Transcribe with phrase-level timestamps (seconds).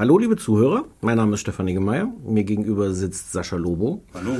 [0.00, 0.86] Hallo, liebe Zuhörer.
[1.02, 2.10] Mein Name ist Stefan Niggemeier.
[2.24, 4.02] Mir gegenüber sitzt Sascha Lobo.
[4.14, 4.34] Hallo.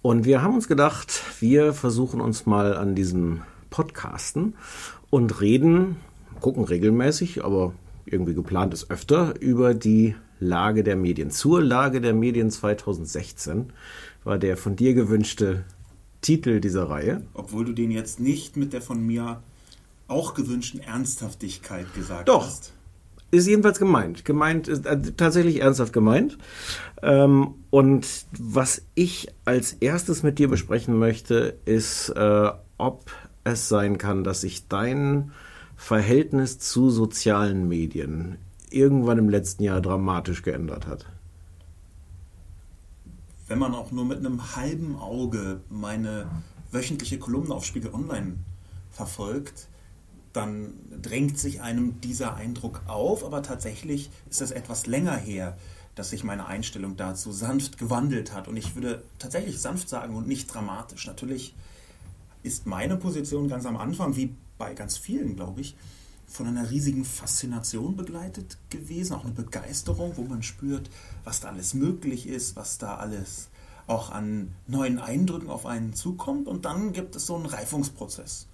[0.00, 4.54] Und wir haben uns gedacht, wir versuchen uns mal an diesem Podcasten
[5.10, 5.96] und reden,
[6.40, 7.74] gucken regelmäßig, aber
[8.06, 11.30] irgendwie geplant ist öfter, über die Lage der Medien.
[11.30, 13.70] Zur Lage der Medien 2016
[14.24, 15.66] war der von dir gewünschte
[16.22, 17.20] Titel dieser Reihe.
[17.34, 19.42] Obwohl du den jetzt nicht mit der von mir
[20.08, 22.46] auch gewünschten Ernsthaftigkeit gesagt Doch.
[22.46, 22.72] hast.
[23.32, 24.26] Ist jedenfalls gemeint.
[24.26, 26.36] Gemeint ist äh, tatsächlich ernsthaft gemeint.
[27.00, 28.06] Ähm, und
[28.38, 33.10] was ich als erstes mit dir besprechen möchte, ist, äh, ob
[33.44, 35.32] es sein kann, dass sich dein
[35.76, 38.36] Verhältnis zu sozialen Medien
[38.68, 41.06] irgendwann im letzten Jahr dramatisch geändert hat.
[43.48, 46.26] Wenn man auch nur mit einem halben Auge meine
[46.70, 48.34] wöchentliche Kolumne auf Spiegel Online
[48.90, 49.68] verfolgt,
[50.32, 55.56] dann drängt sich einem dieser Eindruck auf, aber tatsächlich ist es etwas länger her,
[55.94, 58.48] dass sich meine Einstellung dazu sanft gewandelt hat.
[58.48, 61.06] Und ich würde tatsächlich sanft sagen und nicht dramatisch.
[61.06, 61.54] Natürlich
[62.42, 65.76] ist meine Position ganz am Anfang, wie bei ganz vielen, glaube ich,
[66.26, 70.88] von einer riesigen Faszination begleitet gewesen, auch eine Begeisterung, wo man spürt,
[71.24, 73.50] was da alles möglich ist, was da alles
[73.86, 76.48] auch an neuen Eindrücken auf einen zukommt.
[76.48, 78.46] Und dann gibt es so einen Reifungsprozess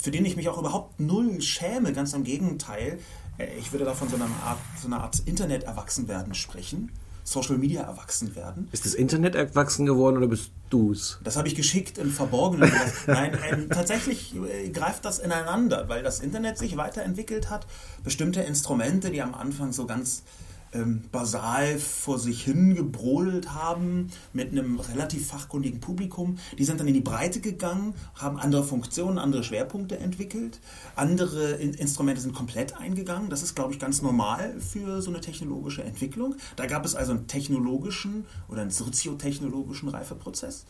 [0.00, 2.98] für den ich mich auch überhaupt null schäme, ganz im Gegenteil.
[3.38, 6.92] Äh, ich würde da von so einer Art, so einer Art Internet-Erwachsenwerden sprechen.
[7.24, 8.68] Social Media erwachsen werden.
[8.72, 11.20] Ist das Internet erwachsen geworden oder bist du's?
[11.22, 12.70] Das habe ich geschickt im Verborgenen.
[13.06, 17.66] Nein, ähm, tatsächlich äh, greift das ineinander, weil das Internet sich weiterentwickelt hat.
[18.02, 20.24] Bestimmte Instrumente, die am Anfang so ganz
[20.72, 26.38] ähm, basal vor sich hin gebrodelt haben mit einem relativ fachkundigen Publikum.
[26.58, 30.60] Die sind dann in die Breite gegangen, haben andere Funktionen, andere Schwerpunkte entwickelt.
[30.96, 33.30] Andere in Instrumente sind komplett eingegangen.
[33.30, 36.36] Das ist, glaube ich, ganz normal für so eine technologische Entwicklung.
[36.56, 40.64] Da gab es also einen technologischen oder einen soziotechnologischen Reifeprozess.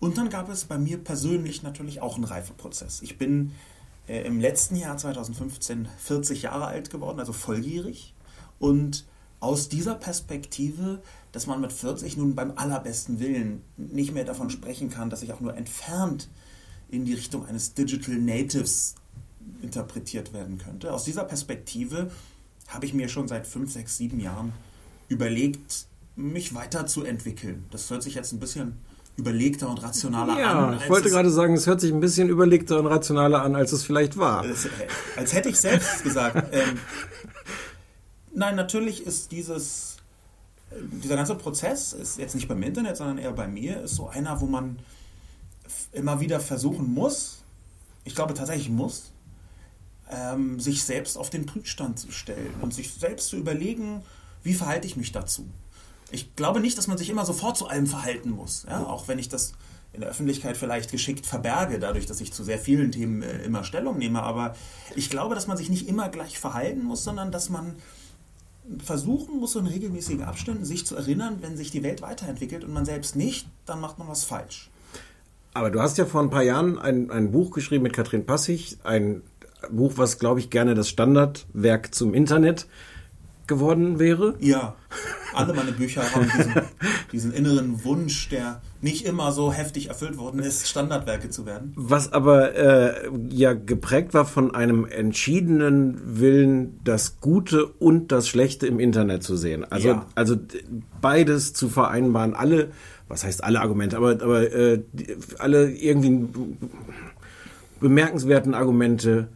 [0.00, 3.02] Und dann gab es bei mir persönlich natürlich auch einen Reifeprozess.
[3.02, 3.52] Ich bin
[4.06, 8.14] äh, im letzten Jahr 2015 40 Jahre alt geworden, also volljährig.
[8.60, 9.04] Und
[9.40, 11.00] aus dieser Perspektive,
[11.32, 15.32] dass man mit 40 nun beim allerbesten Willen nicht mehr davon sprechen kann, dass ich
[15.32, 16.28] auch nur entfernt
[16.90, 18.94] in die Richtung eines Digital Natives
[19.62, 20.92] interpretiert werden könnte.
[20.92, 22.10] Aus dieser Perspektive
[22.68, 24.52] habe ich mir schon seit 5, 6, 7 Jahren
[25.08, 27.64] überlegt, mich weiterzuentwickeln.
[27.70, 28.78] Das hört sich jetzt ein bisschen
[29.16, 30.72] überlegter und rationaler ja, an.
[30.74, 33.72] Ja, ich wollte gerade sagen, es hört sich ein bisschen überlegter und rationaler an, als
[33.72, 34.42] es vielleicht war.
[34.42, 34.68] Als, äh,
[35.16, 36.36] als hätte ich selbst gesagt.
[36.52, 36.78] Ähm,
[38.38, 39.96] Nein, natürlich ist dieses,
[41.02, 44.40] dieser ganze Prozess, ist jetzt nicht beim Internet, sondern eher bei mir, ist so einer,
[44.40, 44.78] wo man
[45.90, 47.42] immer wieder versuchen muss,
[48.04, 49.10] ich glaube tatsächlich muss,
[50.08, 54.02] ähm, sich selbst auf den Prüfstand zu stellen und sich selbst zu überlegen,
[54.44, 55.44] wie verhalte ich mich dazu.
[56.12, 58.84] Ich glaube nicht, dass man sich immer sofort zu allem verhalten muss, ja?
[58.84, 59.54] auch wenn ich das
[59.92, 63.64] in der Öffentlichkeit vielleicht geschickt verberge, dadurch, dass ich zu sehr vielen Themen äh, immer
[63.64, 64.22] Stellung nehme.
[64.22, 64.54] Aber
[64.94, 67.74] ich glaube, dass man sich nicht immer gleich verhalten muss, sondern dass man
[68.82, 72.72] versuchen muss, so in regelmäßigen Abständen sich zu erinnern, wenn sich die Welt weiterentwickelt und
[72.72, 74.70] man selbst nicht, dann macht man was falsch.
[75.54, 78.78] Aber du hast ja vor ein paar Jahren ein, ein Buch geschrieben mit Katrin Passig,
[78.84, 79.22] ein
[79.70, 82.66] Buch, was, glaube ich, gerne das Standardwerk zum Internet
[83.46, 84.34] geworden wäre.
[84.40, 84.76] Ja,
[85.34, 86.54] alle meine Bücher haben diesen,
[87.12, 91.72] diesen, inneren Wunsch, der nicht immer so heftig erfüllt worden ist, Standardwerke zu werden.
[91.74, 98.66] Was aber äh, ja geprägt war von einem entschiedenen Willen, das Gute und das Schlechte
[98.66, 99.64] im Internet zu sehen.
[99.70, 100.06] Also, ja.
[100.14, 100.36] also
[101.00, 102.70] beides zu vereinbaren, alle,
[103.08, 104.82] was heißt alle Argumente, aber, aber äh,
[105.38, 106.28] alle irgendwie
[107.80, 109.28] bemerkenswerten Argumente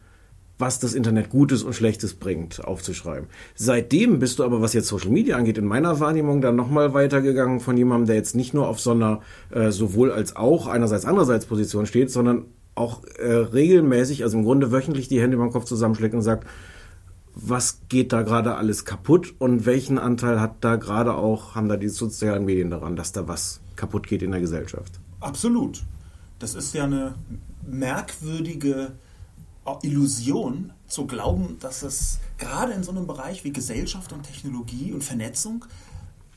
[0.62, 3.28] was das Internet Gutes und Schlechtes bringt, aufzuschreiben.
[3.56, 7.58] Seitdem bist du aber, was jetzt Social Media angeht, in meiner Wahrnehmung dann nochmal weitergegangen
[7.58, 11.46] von jemandem, der jetzt nicht nur auf so einer äh, sowohl als auch einerseits andererseits
[11.46, 12.44] Position steht, sondern
[12.76, 16.46] auch äh, regelmäßig, also im Grunde wöchentlich die Hände über den Kopf zusammenschlägt und sagt,
[17.34, 21.76] was geht da gerade alles kaputt und welchen Anteil hat da gerade auch, haben da
[21.76, 25.00] die sozialen Medien daran, dass da was kaputt geht in der Gesellschaft?
[25.18, 25.82] Absolut.
[26.38, 27.16] Das ist ja eine
[27.66, 28.92] merkwürdige
[29.82, 35.03] Illusion zu glauben, dass es gerade in so einem Bereich wie Gesellschaft und Technologie und
[35.04, 35.64] Vernetzung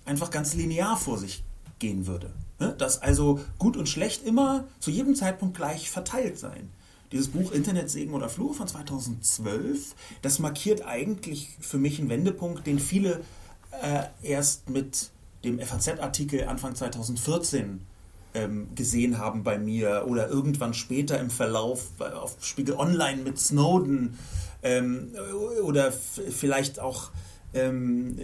[0.06, 1.44] einfach ganz linear vor sich
[1.80, 2.34] gehen würde.
[2.60, 2.74] Ne?
[2.78, 6.70] Dass also gut und schlecht immer zu jedem Zeitpunkt gleich verteilt seien.
[7.12, 12.66] Dieses Buch Internet, Segen oder Fluch von 2012, das markiert eigentlich für mich einen Wendepunkt,
[12.68, 13.22] den viele
[13.82, 15.12] äh, erst mit
[15.44, 17.82] dem FAZ-Artikel Anfang 2014 ähm,
[18.76, 24.18] gesehen haben bei mir oder irgendwann später im Verlauf auf Spiegel Online mit Snowden
[24.62, 25.12] ähm,
[25.64, 27.12] oder vielleicht auch
[27.54, 28.18] ähm,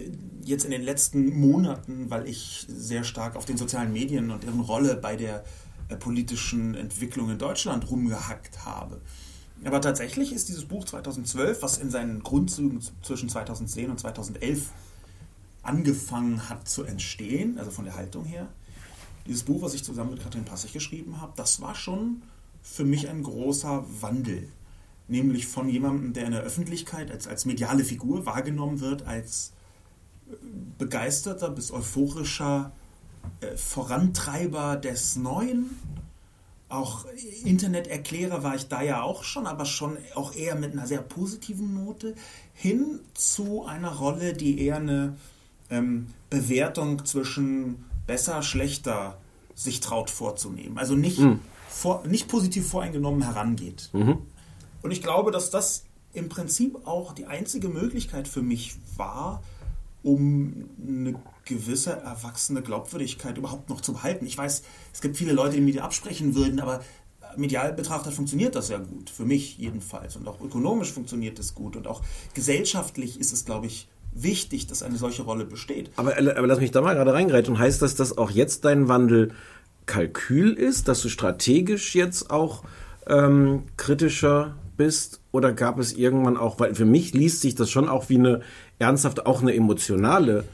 [0.44, 4.60] jetzt in den letzten Monaten, weil ich sehr stark auf den sozialen Medien und deren
[4.60, 5.44] Rolle bei der
[5.88, 9.00] äh, politischen Entwicklung in Deutschland rumgehackt habe.
[9.64, 14.70] Aber tatsächlich ist dieses Buch 2012, was in seinen Grundzügen zwischen 2010 und 2011
[15.62, 18.48] angefangen hat zu entstehen, also von der Haltung her,
[19.26, 22.22] dieses Buch, was ich zusammen mit Katrin Passig geschrieben habe, das war schon
[22.62, 24.48] für mich ein großer Wandel.
[25.08, 29.52] Nämlich von jemandem, der in der Öffentlichkeit als, als mediale Figur wahrgenommen wird, als
[30.78, 32.72] begeisterter bis euphorischer
[33.40, 35.76] äh, Vorantreiber des Neuen.
[36.68, 37.04] Auch
[37.44, 41.74] Interneterklärer war ich da ja auch schon, aber schon auch eher mit einer sehr positiven
[41.74, 42.14] Note,
[42.54, 45.16] hin zu einer Rolle, die eher eine
[45.68, 49.18] ähm, Bewertung zwischen besser, schlechter
[49.54, 50.78] sich traut vorzunehmen.
[50.78, 51.40] Also nicht, mhm.
[51.68, 53.90] vor, nicht positiv voreingenommen herangeht.
[53.92, 54.18] Mhm.
[54.82, 59.42] Und ich glaube, dass das im Prinzip auch die einzige Möglichkeit für mich war,
[60.02, 61.14] um eine
[61.44, 64.26] gewisse erwachsene Glaubwürdigkeit überhaupt noch zu behalten.
[64.26, 64.62] Ich weiß,
[64.92, 66.82] es gibt viele Leute, die mir die absprechen würden, aber
[67.36, 70.16] medial betrachtet funktioniert das ja gut, für mich jedenfalls.
[70.16, 72.02] Und auch ökonomisch funktioniert es gut und auch
[72.34, 75.90] gesellschaftlich ist es, glaube ich, wichtig, dass eine solche Rolle besteht.
[75.96, 77.58] Aber, aber lass mich da mal gerade reingreifen.
[77.58, 79.32] Heißt das, dass auch jetzt dein Wandel
[79.86, 82.62] Kalkül ist, dass du strategisch jetzt auch
[83.06, 85.20] ähm, kritischer bist?
[85.32, 88.40] Oder gab es irgendwann auch, weil für mich liest sich das schon auch wie eine
[88.78, 90.44] ernsthaft, auch eine emotionale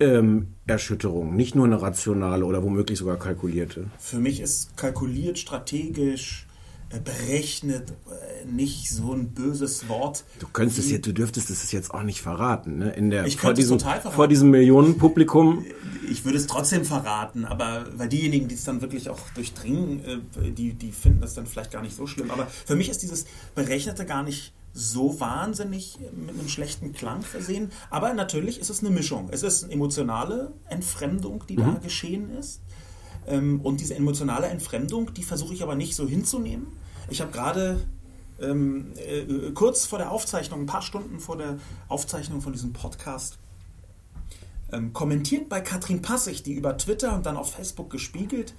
[0.00, 3.86] ähm, Erschütterung, nicht nur eine rationale oder womöglich sogar kalkulierte.
[3.98, 6.51] Für mich ist kalkuliert, strategisch, äh,
[7.00, 10.24] berechnet, äh, nicht so ein böses Wort.
[10.38, 12.90] Du könntest es jetzt, du dürftest es jetzt auch nicht verraten, ne?
[12.90, 14.16] In der, ich vor diesem, total verraten.
[14.16, 15.64] vor diesem Millionenpublikum.
[16.10, 20.50] Ich würde es trotzdem verraten, aber weil diejenigen, die es dann wirklich auch durchdringen, äh,
[20.50, 22.30] die, die finden das dann vielleicht gar nicht so schlimm.
[22.30, 27.70] Aber für mich ist dieses Berechnete gar nicht so wahnsinnig mit einem schlechten Klang versehen.
[27.90, 29.28] Aber natürlich ist es eine Mischung.
[29.30, 31.74] Es ist eine emotionale Entfremdung, die mhm.
[31.74, 32.60] da geschehen ist.
[33.26, 36.66] Ähm, und diese emotionale Entfremdung, die versuche ich aber nicht so hinzunehmen.
[37.08, 37.84] Ich habe gerade
[38.40, 41.58] ähm, äh, kurz vor der Aufzeichnung, ein paar Stunden vor der
[41.88, 43.38] Aufzeichnung von diesem Podcast,
[44.72, 48.54] ähm, kommentiert bei Katrin Passig, die über Twitter und dann auf Facebook gespiegelt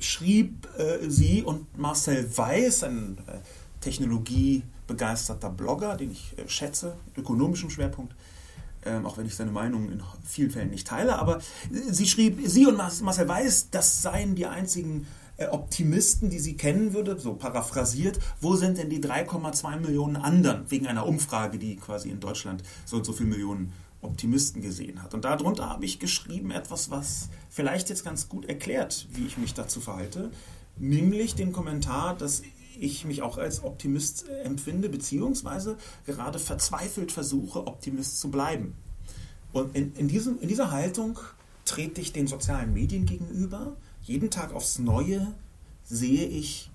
[0.00, 3.38] schrieb äh, sie und Marcel Weiß, ein äh,
[3.80, 8.14] technologiebegeisterter Blogger, den ich äh, schätze, mit ökonomischem Schwerpunkt,
[8.84, 12.66] ähm, auch wenn ich seine Meinung in vielen Fällen nicht teile, aber sie schrieb, sie
[12.66, 15.04] und Marcel Weiß, das seien die einzigen äh,
[15.46, 20.86] Optimisten, die sie kennen würde, so paraphrasiert, wo sind denn die 3,2 Millionen anderen, wegen
[20.86, 25.14] einer Umfrage, die quasi in Deutschland so und so viele Millionen Optimisten gesehen hat.
[25.14, 29.54] Und darunter habe ich geschrieben etwas, was vielleicht jetzt ganz gut erklärt, wie ich mich
[29.54, 30.30] dazu verhalte,
[30.76, 32.42] nämlich den Kommentar, dass
[32.78, 35.76] ich mich auch als Optimist äh, empfinde, beziehungsweise
[36.06, 38.74] gerade verzweifelt versuche, Optimist zu bleiben.
[39.52, 41.18] Und in, in, diesem, in dieser Haltung
[41.64, 43.76] trete ich den sozialen Medien gegenüber.
[44.02, 45.34] Jeden Tag aufs Neue
[45.84, 46.70] sehe ich,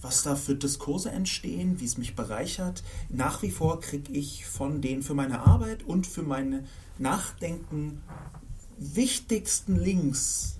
[0.00, 2.82] was da für Diskurse entstehen, wie es mich bereichert.
[3.08, 6.64] Nach wie vor kriege ich von den für meine Arbeit und für meine
[6.98, 8.02] Nachdenken
[8.78, 10.56] wichtigsten Links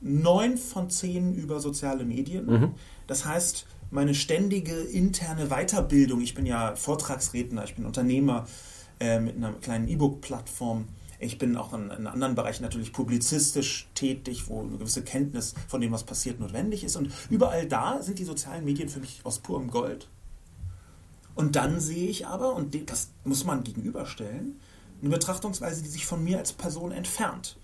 [0.00, 2.46] neun von zehn über soziale Medien.
[2.46, 2.70] Mhm.
[3.06, 8.46] Das heißt, meine ständige interne Weiterbildung, ich bin ja Vortragsredner, ich bin Unternehmer
[9.00, 10.86] äh, mit einer kleinen E-Book-Plattform,
[11.24, 15.80] ich bin auch in, in, anderen Bereichen natürlich publizistisch tätig, wo eine gewisse Kenntnis von
[15.80, 16.96] dem, was passiert, notwendig ist.
[16.96, 20.08] Und überall da sind die sozialen Medien für mich aus purem Gold.
[21.34, 24.60] Und dann sehe ich aber, und das muss man gegenüberstellen,
[25.00, 27.56] eine Betrachtungsweise, die sich von mir als Person entfernt.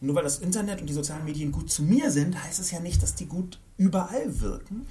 [0.00, 2.80] Nur weil das Internet und die sozialen Medien gut zu mir sind, heißt es ja
[2.80, 4.86] nicht, dass die gut überall wirken.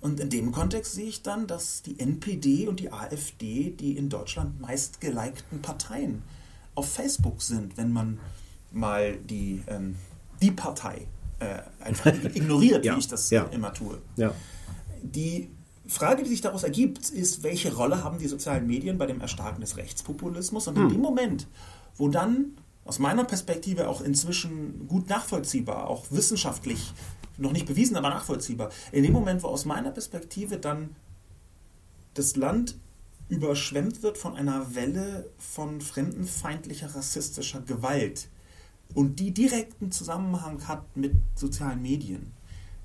[0.00, 4.08] Und in dem Kontext sehe ich dann, dass die NPD und die AfD die in
[4.08, 6.22] Deutschland meist gelikten Parteien
[6.78, 8.20] auf Facebook sind, wenn man
[8.70, 9.96] mal die, ähm,
[10.40, 11.08] die Partei
[11.40, 13.44] äh, einfach ignoriert, ja, wie ich das ja.
[13.44, 13.98] immer tue.
[14.16, 14.32] Ja.
[15.02, 15.50] Die
[15.88, 19.60] Frage, die sich daraus ergibt, ist, welche Rolle haben die sozialen Medien bei dem Erstarken
[19.60, 20.68] des Rechtspopulismus?
[20.68, 20.90] Und in hm.
[20.90, 21.48] dem Moment,
[21.96, 22.52] wo dann
[22.84, 26.92] aus meiner Perspektive auch inzwischen gut nachvollziehbar, auch wissenschaftlich
[27.38, 28.70] noch nicht bewiesen, aber nachvollziehbar.
[28.92, 30.94] In dem Moment, wo aus meiner Perspektive dann
[32.14, 32.76] das Land
[33.28, 38.28] überschwemmt wird von einer Welle von fremdenfeindlicher, rassistischer Gewalt
[38.94, 42.32] und die direkten Zusammenhang hat mit sozialen Medien,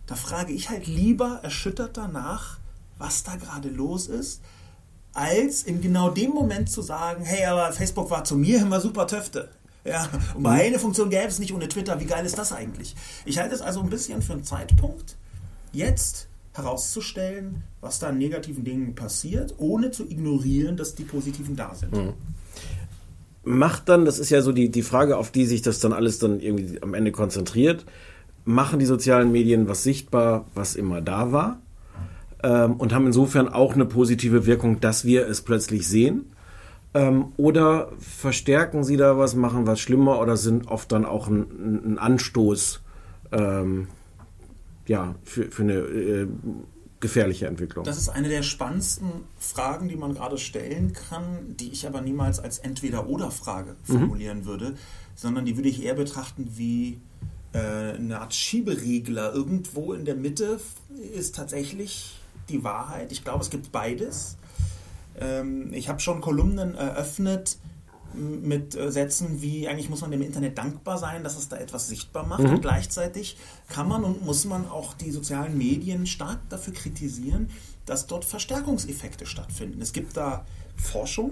[0.06, 2.60] da frage ich halt lieber erschüttert danach,
[2.98, 4.42] was da gerade los ist,
[5.14, 9.08] als in genau dem Moment zu sagen, hey, aber Facebook war zu mir immer super
[9.08, 9.50] Töfte.
[9.86, 12.00] Ja, und eine Funktion gäbe es nicht ohne Twitter.
[12.00, 12.96] Wie geil ist das eigentlich?
[13.26, 15.18] Ich halte es also ein bisschen für einen Zeitpunkt,
[15.74, 21.74] jetzt herauszustellen, was da an negativen Dingen passiert, ohne zu ignorieren, dass die positiven da
[21.74, 21.94] sind.
[21.94, 22.14] Mhm.
[23.44, 26.20] macht dann, das ist ja so die, die Frage, auf die sich das dann alles
[26.20, 27.86] dann irgendwie am Ende konzentriert,
[28.46, 31.60] machen die sozialen Medien was sichtbar, was immer da war
[32.44, 36.32] ähm, und haben insofern auch eine positive Wirkung, dass wir es plötzlich sehen.
[36.94, 41.94] Ähm, oder verstärken sie da was, machen was schlimmer oder sind oft dann auch ein,
[41.94, 42.82] ein Anstoß
[43.32, 43.88] ähm,
[44.88, 46.28] ja, für, für eine äh,
[47.00, 47.86] gefährliche Entwicklung?
[47.86, 52.40] Das ist eine der spannendsten Fragen, die man gerade stellen kann, die ich aber niemals
[52.40, 54.00] als Entweder-Oder-Frage mhm.
[54.00, 54.46] formulieren mhm.
[54.46, 54.76] würde,
[55.16, 57.00] sondern die würde ich eher betrachten wie
[57.54, 59.34] äh, eine Art Schieberegler.
[59.34, 60.60] Irgendwo in der Mitte
[61.14, 63.12] ist tatsächlich die Wahrheit.
[63.12, 64.38] Ich glaube, es gibt beides.
[65.20, 67.58] Ähm, ich habe schon Kolumnen eröffnet
[68.16, 71.88] mit äh, Sätzen wie, eigentlich muss man dem Internet dankbar sein, dass es da etwas
[71.88, 72.44] sichtbar macht.
[72.44, 72.52] Mhm.
[72.52, 73.38] Und gleichzeitig
[73.70, 77.50] kann man und muss man auch die sozialen Medien stark dafür kritisieren,
[77.86, 79.82] dass dort Verstärkungseffekte stattfinden.
[79.82, 81.32] Es gibt da Forschung,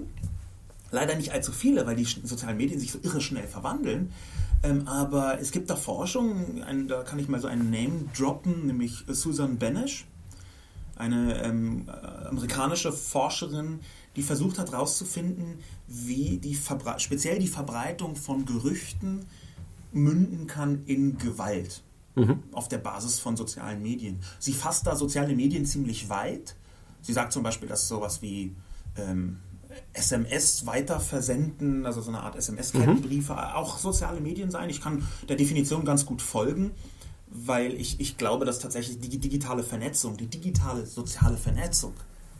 [0.90, 4.12] leider nicht allzu viele, weil die sozialen Medien sich so irre schnell verwandeln.
[4.62, 8.66] Ähm, aber es gibt da Forschung, ein, da kann ich mal so einen Name droppen,
[8.66, 10.06] nämlich Susan Benesch,
[10.96, 11.88] eine ähm,
[12.28, 13.80] amerikanische Forscherin,
[14.16, 19.26] die versucht hat herauszufinden, wie die Verbre speziell die Verbreitung von Gerüchten
[19.92, 21.82] münden kann in Gewalt
[22.14, 22.42] mhm.
[22.52, 24.20] auf der Basis von sozialen Medien.
[24.38, 26.56] Sie fasst da soziale Medien ziemlich weit.
[27.00, 28.54] Sie sagt zum Beispiel, dass sowas wie
[28.96, 29.38] ähm,
[29.92, 33.38] SMS weiterversenden, also so eine Art SMS-Kettenbriefe, mhm.
[33.38, 34.70] auch soziale Medien sein.
[34.70, 36.72] Ich kann der Definition ganz gut folgen,
[37.28, 41.94] weil ich, ich glaube, dass tatsächlich die digitale Vernetzung, die digitale soziale Vernetzung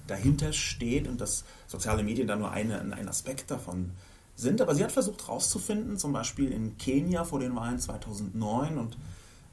[0.07, 3.91] dahinter steht und dass soziale Medien da nur eine, ein Aspekt davon
[4.35, 4.61] sind.
[4.61, 8.97] Aber sie hat versucht herauszufinden, zum Beispiel in Kenia vor den Wahlen 2009 und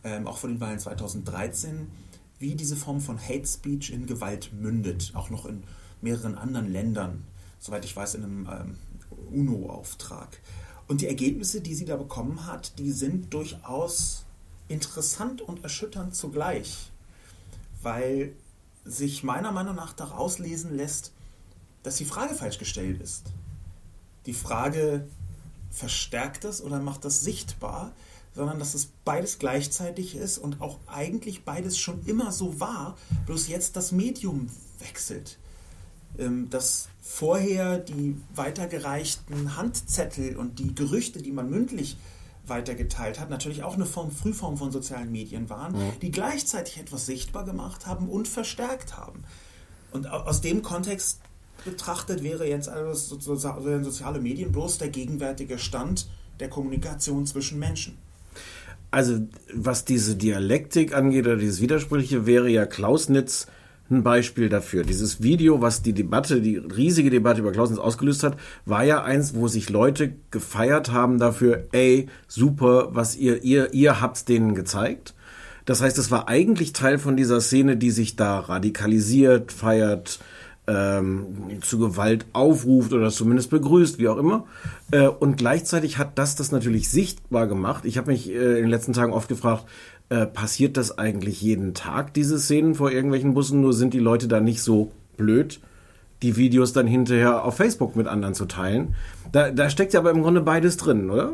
[0.03, 1.88] ähm, auch vor den Wahlen 2013,
[2.39, 5.63] wie diese Form von Hate Speech in Gewalt mündet, auch noch in
[6.01, 7.25] mehreren anderen Ländern,
[7.60, 8.77] soweit ich weiß, in einem ähm,
[9.32, 10.39] UNO-Auftrag.
[10.88, 14.25] Und die Ergebnisse, die sie da bekommen hat, die sind durchaus
[14.70, 16.91] interessant und erschütternd zugleich,
[17.82, 18.34] weil
[18.89, 21.13] sich meiner Meinung nach daraus lesen lässt,
[21.84, 23.27] dass die Frage falsch gestellt ist.
[24.25, 25.08] Die Frage
[25.72, 27.93] verstärkt das oder macht das sichtbar,
[28.36, 33.48] sondern dass es beides gleichzeitig ist und auch eigentlich beides schon immer so war, bloß
[33.48, 35.38] jetzt das Medium wechselt.
[36.17, 41.98] Ähm, dass vorher die weitergereichten Handzettel und die Gerüchte, die man mündlich
[42.50, 45.91] weitergeteilt hat, natürlich auch eine Form, Frühform von sozialen Medien waren, ja.
[46.01, 49.24] die gleichzeitig etwas sichtbar gemacht haben und verstärkt haben.
[49.91, 51.22] Und aus dem Kontext
[51.65, 57.98] betrachtet wäre jetzt alles soziale Medien bloß der gegenwärtige Stand der Kommunikation zwischen Menschen.
[58.91, 59.20] Also
[59.53, 63.48] was diese Dialektik angeht oder dieses Widersprüchliche, wäre ja Klausnitz
[63.91, 64.84] ein Beispiel dafür.
[64.84, 69.36] Dieses Video, was die Debatte, die riesige Debatte über Klausens ausgelöst hat, war ja eins,
[69.36, 75.13] wo sich Leute gefeiert haben dafür, ey, super, was ihr, ihr, ihr habt denen gezeigt.
[75.65, 80.19] Das heißt, es war eigentlich Teil von dieser Szene, die sich da radikalisiert, feiert,
[80.69, 84.46] ähm, zu Gewalt aufruft oder zumindest begrüßt, wie auch immer.
[84.91, 87.86] Äh, und gleichzeitig hat das das natürlich sichtbar gemacht.
[87.86, 89.65] Ich habe mich äh, in den letzten Tagen oft gefragt,
[90.10, 93.62] äh, passiert das eigentlich jeden Tag, diese Szenen vor irgendwelchen Bussen?
[93.62, 95.60] Nur sind die Leute da nicht so blöd,
[96.22, 98.96] die Videos dann hinterher auf Facebook mit anderen zu teilen.
[99.32, 101.34] Da, da steckt ja aber im Grunde beides drin, oder?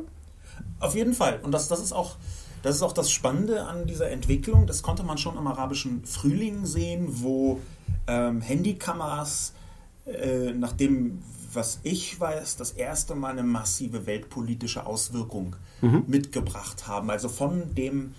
[0.79, 1.39] Auf jeden Fall.
[1.41, 2.17] Und das, das, ist auch,
[2.63, 4.67] das ist auch das Spannende an dieser Entwicklung.
[4.67, 7.61] Das konnte man schon im arabischen Frühling sehen, wo
[8.07, 9.53] ähm, Handykameras
[10.05, 16.03] äh, nach dem, was ich weiß, das erste Mal eine massive weltpolitische Auswirkung mhm.
[16.07, 17.09] mitgebracht haben.
[17.09, 18.13] Also von dem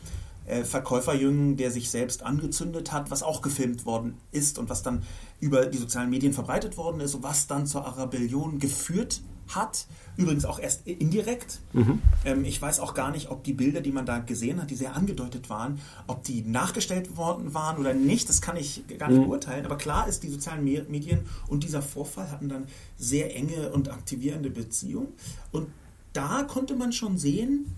[0.47, 5.03] äh, Verkäuferjungen, der sich selbst angezündet hat, was auch gefilmt worden ist und was dann
[5.41, 9.87] über die sozialen Medien verbreitet worden ist und was dann zur Arabellion geführt hat.
[10.17, 11.61] Übrigens auch erst indirekt.
[11.73, 12.01] Mhm.
[12.25, 14.75] Ähm, ich weiß auch gar nicht, ob die Bilder, die man da gesehen hat, die
[14.75, 18.29] sehr angedeutet waren, ob die nachgestellt worden waren oder nicht.
[18.29, 19.27] Das kann ich gar nicht mhm.
[19.27, 19.67] beurteilen.
[19.67, 22.65] Aber klar ist, die sozialen Medien und dieser Vorfall hatten dann
[22.97, 25.09] sehr enge und aktivierende Beziehungen.
[25.53, 25.69] Und
[26.13, 27.75] da konnte man schon sehen,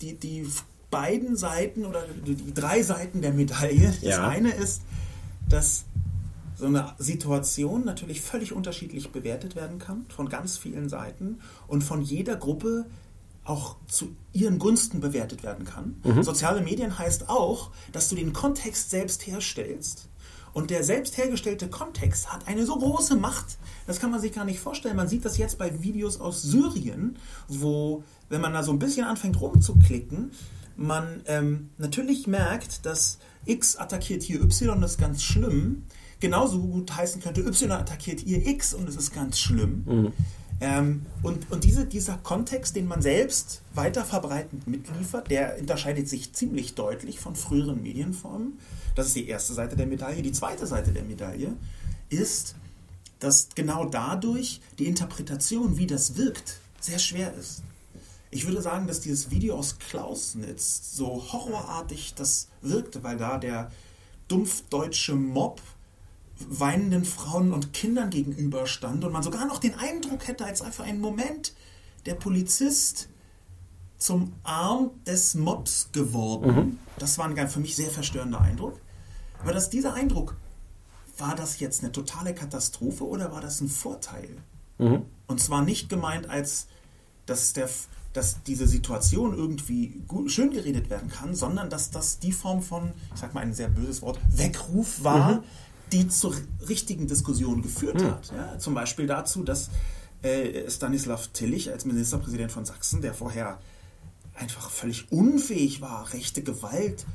[0.00, 0.46] die, die
[0.90, 3.88] beiden Seiten oder die drei Seiten der Medaille.
[3.88, 4.26] Das ja.
[4.26, 4.82] eine ist,
[5.48, 5.84] dass
[6.56, 12.02] so eine Situation natürlich völlig unterschiedlich bewertet werden kann von ganz vielen Seiten und von
[12.02, 12.86] jeder Gruppe
[13.44, 16.00] auch zu ihren Gunsten bewertet werden kann.
[16.04, 16.22] Mhm.
[16.22, 20.08] Soziale Medien heißt auch, dass du den Kontext selbst herstellst.
[20.52, 24.44] Und der selbst hergestellte Kontext hat eine so große Macht, das kann man sich gar
[24.44, 24.96] nicht vorstellen.
[24.96, 29.04] Man sieht das jetzt bei Videos aus Syrien, wo, wenn man da so ein bisschen
[29.04, 30.32] anfängt rumzuklicken,
[30.78, 35.84] man ähm, natürlich merkt, dass X attackiert hier Y, das ist ganz schlimm.
[36.20, 39.84] Genauso gut heißen könnte Y attackiert ihr X und es ist ganz schlimm.
[39.86, 40.12] Mhm.
[40.60, 46.32] Ähm, und und diese, dieser Kontext, den man selbst weiter verbreitend mitliefert, der unterscheidet sich
[46.32, 48.58] ziemlich deutlich von früheren Medienformen.
[48.94, 50.22] Das ist die erste Seite der Medaille.
[50.22, 51.56] Die zweite Seite der Medaille
[52.08, 52.56] ist,
[53.20, 57.62] dass genau dadurch die Interpretation, wie das wirkt, sehr schwer ist.
[58.30, 63.70] Ich würde sagen, dass dieses Video aus Klausnitz so horrorartig das wirkte, weil da der
[64.28, 65.62] dumpfdeutsche Mob
[66.46, 70.84] weinenden Frauen und Kindern gegenüberstand und man sogar noch den Eindruck hätte, als sei für
[70.84, 71.54] einen Moment
[72.06, 73.08] der Polizist
[73.96, 76.54] zum Arm des Mobs geworden.
[76.54, 76.78] Mhm.
[76.98, 78.80] Das war ein für mich sehr verstörender Eindruck.
[79.40, 80.36] Aber dass dieser Eindruck,
[81.16, 84.28] war das jetzt eine totale Katastrophe oder war das ein Vorteil?
[84.78, 85.04] Mhm.
[85.26, 86.68] Und zwar nicht gemeint als,
[87.26, 87.68] dass, der,
[88.12, 92.92] dass diese Situation irgendwie gut, schön geredet werden kann, sondern dass das die Form von,
[93.14, 95.42] ich sag mal ein sehr böses Wort, Weckruf war, mhm
[95.92, 96.34] die zur
[96.68, 98.10] richtigen Diskussion geführt hm.
[98.10, 98.32] hat.
[98.34, 99.70] Ja, zum Beispiel dazu, dass
[100.22, 103.58] äh, Stanislav Tillich als Ministerpräsident von Sachsen, der vorher
[104.34, 107.06] einfach völlig unfähig war, rechte Gewalt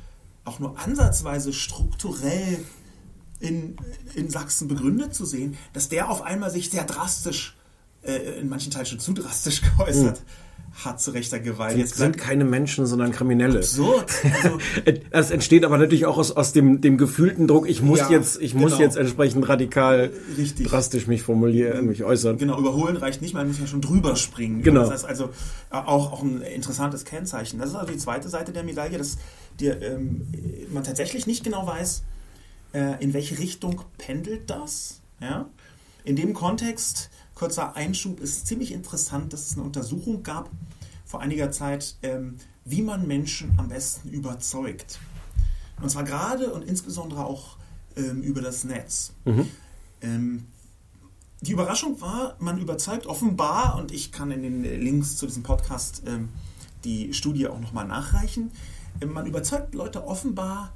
[0.44, 2.64] auch nur ansatzweise strukturell
[3.40, 3.76] in,
[4.14, 7.56] in Sachsen begründet zu sehen, dass der auf einmal sich sehr drastisch,
[8.04, 10.24] äh, in manchen Teilen schon zu drastisch geäußert hm
[10.82, 11.76] hat zu rechter Gewalt.
[11.76, 13.58] Jetzt sind keine Menschen, sondern Kriminelle.
[13.58, 14.10] Absurd.
[14.42, 14.58] Also,
[15.10, 18.40] das entsteht aber natürlich auch aus, aus dem, dem gefühlten Druck, ich muss ja, jetzt,
[18.40, 18.64] ich genau.
[18.64, 20.66] muss jetzt entsprechend radikal Richtig.
[20.66, 22.38] drastisch mich formulieren, mich äußern.
[22.38, 24.62] Genau, überholen reicht nicht, man muss ja schon drüber springen.
[24.62, 24.80] Genau.
[24.80, 25.24] Das heißt also
[25.70, 27.58] äh, auch, auch ein interessantes Kennzeichen.
[27.60, 29.18] Das ist also die zweite Seite der Medaille, dass
[29.60, 30.26] dir, ähm,
[30.72, 32.02] man tatsächlich nicht genau weiß,
[32.72, 35.00] äh, in welche Richtung pendelt das.
[35.20, 35.46] Ja?
[36.04, 40.50] In dem Kontext kurzer Einschub, ist ziemlich interessant, dass es eine Untersuchung gab
[41.04, 44.98] vor einiger Zeit, ähm, wie man Menschen am besten überzeugt.
[45.80, 47.56] Und zwar gerade und insbesondere auch
[47.96, 49.12] ähm, über das Netz.
[49.24, 49.48] Mhm.
[50.00, 50.44] Ähm,
[51.40, 56.02] die Überraschung war, man überzeugt offenbar, und ich kann in den Links zu diesem Podcast
[56.84, 58.50] die Studie auch nochmal nachreichen,
[59.06, 60.72] man überzeugt Leute offenbar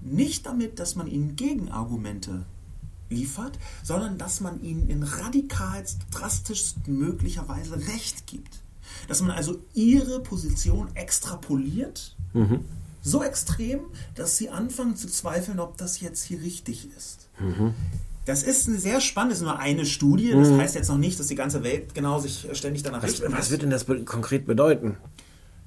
[0.00, 2.46] nicht damit, dass man ihnen Gegenargumente
[3.12, 8.60] liefert, sondern dass man ihnen in radikalst, drastischst möglicher Weise Recht gibt.
[9.08, 12.64] Dass man also ihre Position extrapoliert, mhm.
[13.02, 13.80] so extrem,
[14.14, 17.28] dass sie anfangen zu zweifeln, ob das jetzt hier richtig ist.
[17.38, 17.74] Mhm.
[18.24, 20.58] Das ist eine sehr spannend, das ist nur eine Studie, das mhm.
[20.58, 23.32] heißt jetzt noch nicht, dass die ganze Welt genau sich ständig danach was, richtet.
[23.32, 24.96] Was wird denn das konkret bedeuten?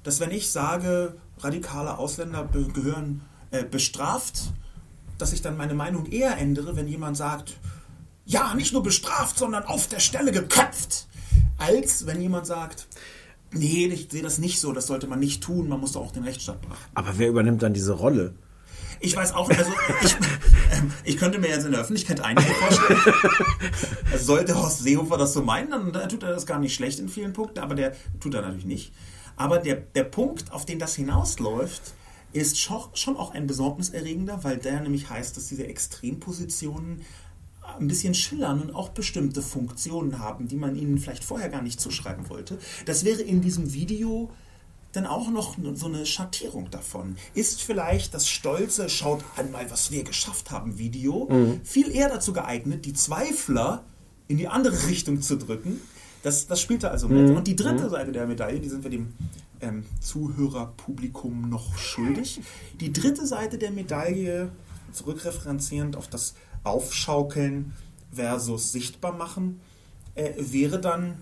[0.02, 4.52] Dass wenn ich sage, radikale Ausländer gehören äh, bestraft,
[5.18, 7.54] dass ich dann meine Meinung eher ändere, wenn jemand sagt,
[8.24, 11.06] ja, nicht nur bestraft, sondern auf der Stelle geköpft,
[11.58, 12.86] als wenn jemand sagt,
[13.52, 16.12] nee, ich sehe das nicht so, das sollte man nicht tun, man muss doch auch
[16.12, 16.90] den Rechtsstaat beachten.
[16.94, 18.34] Aber wer übernimmt dann diese Rolle?
[18.98, 19.70] Ich weiß auch, also
[20.02, 20.16] ich, äh,
[21.04, 23.00] ich könnte mir jetzt in der Öffentlichkeit einige vorstellen.
[24.10, 27.08] Also sollte Horst Seehofer das so meinen, dann tut er das gar nicht schlecht in
[27.08, 28.92] vielen Punkten, aber der tut er natürlich nicht.
[29.36, 31.92] Aber der, der Punkt, auf den das hinausläuft,
[32.42, 37.02] ist schon auch ein besorgniserregender, weil der nämlich heißt, dass diese Extrempositionen
[37.78, 41.80] ein bisschen schillern und auch bestimmte Funktionen haben, die man ihnen vielleicht vorher gar nicht
[41.80, 42.58] zuschreiben wollte.
[42.84, 44.30] Das wäre in diesem Video
[44.92, 47.16] dann auch noch so eine Schattierung davon.
[47.34, 51.60] Ist vielleicht das stolze, schaut einmal, was wir geschafft haben, Video, mhm.
[51.64, 53.84] viel eher dazu geeignet, die Zweifler
[54.28, 55.80] in die andere Richtung zu drücken.
[56.22, 57.28] Das, das spielt da also mit.
[57.28, 57.36] Mhm.
[57.36, 57.90] Und die dritte mhm.
[57.90, 59.12] Seite der Medaille, die sind wir dem
[59.60, 62.40] ähm, Zuhörerpublikum noch schuldig.
[62.80, 64.50] Die dritte Seite der Medaille,
[64.92, 67.72] zurückreferenzierend auf das Aufschaukeln
[68.12, 69.60] versus Sichtbarmachen,
[70.14, 71.14] äh, wäre dann,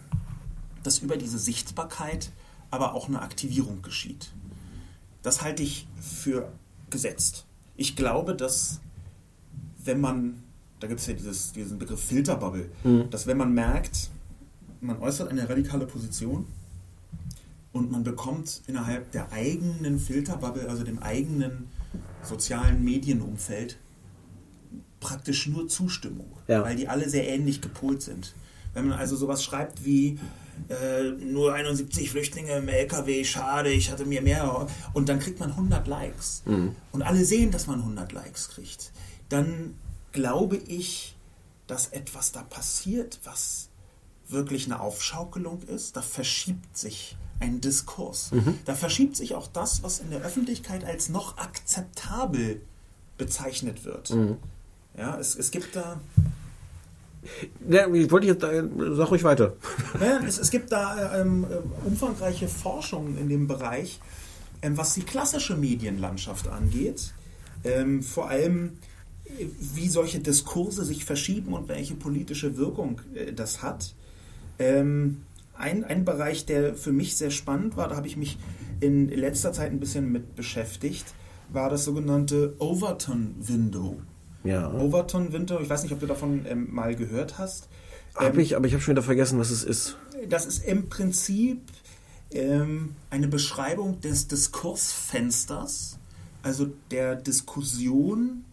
[0.83, 2.31] dass über diese Sichtbarkeit
[2.70, 4.33] aber auch eine Aktivierung geschieht.
[5.23, 6.53] Das halte ich für
[6.90, 7.47] gesetzt.
[7.77, 8.81] Ich glaube, dass
[9.85, 10.42] wenn man,
[10.81, 13.11] da gibt es ja dieses, diesen Begriff Filterbubble, mhm.
[13.11, 14.11] dass wenn man merkt,
[14.81, 16.47] man äußert eine radikale Position,
[17.74, 21.68] und man bekommt innerhalb der eigenen Filterbubble, also dem eigenen
[22.22, 23.78] sozialen Medienumfeld,
[25.00, 26.62] praktisch nur Zustimmung, ja.
[26.62, 28.32] weil die alle sehr ähnlich gepolt sind.
[28.72, 30.18] Wenn man also sowas schreibt wie
[30.68, 35.50] äh, nur 71 Flüchtlinge im LKW, schade, ich hatte mir mehr, und dann kriegt man
[35.50, 36.76] 100 Likes mhm.
[36.92, 38.92] und alle sehen, dass man 100 Likes kriegt,
[39.28, 39.74] dann
[40.12, 41.16] glaube ich,
[41.66, 43.68] dass etwas da passiert, was
[44.28, 45.96] wirklich eine Aufschaukelung ist.
[45.96, 48.31] Da verschiebt sich ein Diskurs.
[48.33, 48.59] Mhm.
[48.64, 52.61] Da verschiebt sich auch das, was in der Öffentlichkeit als noch akzeptabel
[53.18, 54.11] bezeichnet wird.
[54.11, 54.37] Mhm.
[54.97, 56.01] Ja, es, es gibt da.
[57.68, 58.62] Ja, ich wollte jetzt, äh,
[58.94, 59.55] sag ruhig weiter.
[60.01, 64.01] Ja, es, es gibt da ähm, äh, umfangreiche Forschung in dem Bereich,
[64.62, 67.14] ähm, was die klassische Medienlandschaft angeht.
[67.64, 68.77] Ähm, vor allem,
[69.38, 73.94] wie solche Diskurse sich verschieben und welche politische Wirkung äh, das hat.
[74.59, 75.23] Ähm,
[75.56, 78.38] ein, ein Bereich, der für mich sehr spannend war, da habe ich mich
[78.80, 81.04] in letzter Zeit ein bisschen mit beschäftigt,
[81.48, 83.96] war das sogenannte Overton Window.
[84.42, 84.72] Ja.
[84.72, 87.68] Overton Window, ich weiß nicht, ob du davon ähm, mal gehört hast.
[88.14, 89.96] Habe ich, aber ich habe schon wieder vergessen, was es ist.
[90.28, 91.62] Das ist im Prinzip
[92.30, 95.98] ähm, eine Beschreibung des Diskursfensters,
[96.42, 98.44] also der Diskussion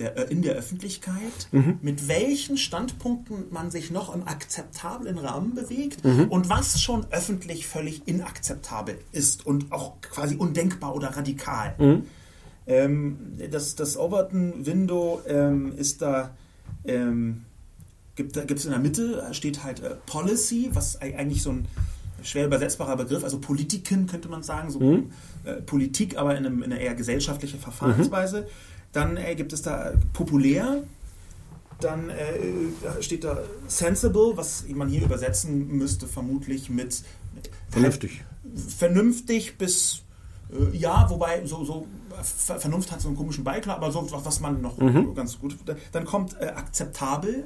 [0.00, 1.48] der, äh, in der Öffentlichkeit,
[1.80, 5.98] mit welchen Standpunkten man sich noch im akzeptablen Rahmen bewegt
[6.30, 11.74] und was schon öffentlich völlig inakzeptabel ist und auch quasi undenkbar oder radikal.
[12.66, 13.18] Ähm,
[13.50, 16.30] das, das Overton Window ähm, ist da,
[16.84, 17.44] ähm,
[18.16, 21.66] gibt es in der Mitte, steht halt äh, Policy, was ei- eigentlich so ein
[22.22, 24.78] schwer übersetzbarer Begriff, also Politiken könnte man sagen, so
[25.44, 28.46] äh, Politik, aber in, einem, in einer eher gesellschaftliche Verfahrensweise.
[28.92, 30.82] Dann äh, gibt es da populär,
[31.80, 37.02] dann äh, steht da sensible, was man hier übersetzen müsste, vermutlich mit,
[37.70, 38.24] Vernünftig.
[38.78, 40.02] vernünftig bis
[40.52, 41.86] äh, ja, wobei so, so
[42.22, 44.76] Ver Vernunft hat so einen komischen Beiklang, aber so was man noch
[45.14, 45.56] ganz gut.
[45.92, 47.44] Dann kommt äh, akzeptabel,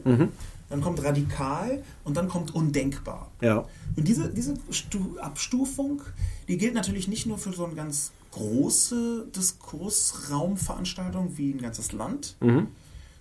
[0.70, 3.30] dann kommt radikal und dann kommt undenkbar.
[3.40, 3.66] Ja.
[3.94, 6.00] Und diese, diese Stu Abstufung,
[6.48, 12.37] die gilt natürlich nicht nur für so eine ganz große Diskursraumveranstaltung wie ein ganzes Land,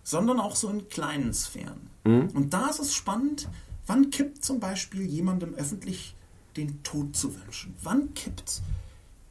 [0.04, 1.89] sondern auch so in kleinen Sphären.
[2.04, 3.47] Und da ist es spannend,
[3.88, 6.15] wann kippt zum Beispiel jemandem öffentlich
[6.58, 7.73] den Tod zu wünschen?
[7.82, 8.62] Wann kippt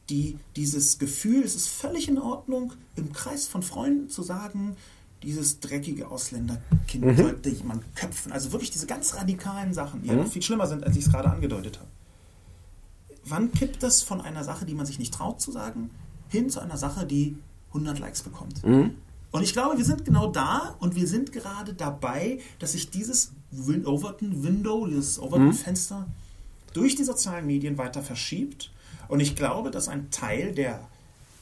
[0.09, 4.75] die, dieses Gefühl, es ist völlig in Ordnung, im Kreis von Freunden zu sagen,
[5.21, 8.31] dieses dreckige Ausländerkind sollte jemand köpfen.
[8.31, 11.11] Also wirklich diese ganz radikalen Sachen, die ja noch viel schlimmer sind, als ich es
[11.11, 11.89] gerade angedeutet habe.
[13.25, 15.89] Wann kippt das von einer Sache, die man sich nicht traut zu sagen,
[16.29, 17.37] hin zu einer Sache, die
[17.69, 18.63] 100 Likes bekommt?
[19.31, 23.31] Und ich glaube, wir sind genau da und wir sind gerade dabei, dass sich dieses
[23.51, 26.07] Win Overton Window, dieses Overton Fenster
[26.73, 28.71] durch die sozialen Medien weiter verschiebt.
[29.07, 30.87] Und ich glaube, dass ein Teil der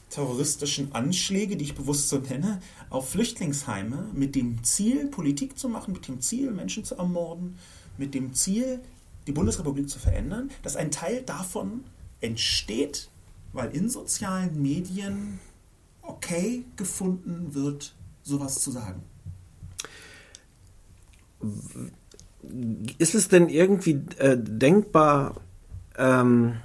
[0.08, 5.94] terroristischen Anschläge, die ich bewusst so nenne, auf Flüchtlingsheime mit dem Ziel, Politik zu machen,
[5.94, 7.58] mit dem Ziel, Menschen zu ermorden,
[7.96, 8.80] mit dem Ziel,
[9.26, 11.84] die Bundesrepublik zu verändern, dass ein Teil davon
[12.20, 13.10] entsteht,
[13.52, 15.40] weil in sozialen Medien
[16.02, 19.02] okay gefunden wird, sowas zu sagen.
[22.98, 25.40] Ist es denn irgendwie äh, denkbar,
[25.96, 26.56] ähm,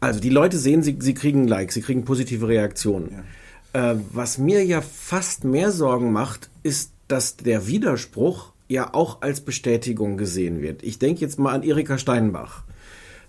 [0.00, 3.24] also die Leute sehen, sie, sie kriegen Likes, sie kriegen positive Reaktionen.
[3.72, 9.40] Äh, was mir ja fast mehr Sorgen macht, ist, dass der Widerspruch ja auch als
[9.40, 10.82] Bestätigung gesehen wird.
[10.82, 12.64] Ich denke jetzt mal an Erika Steinbach,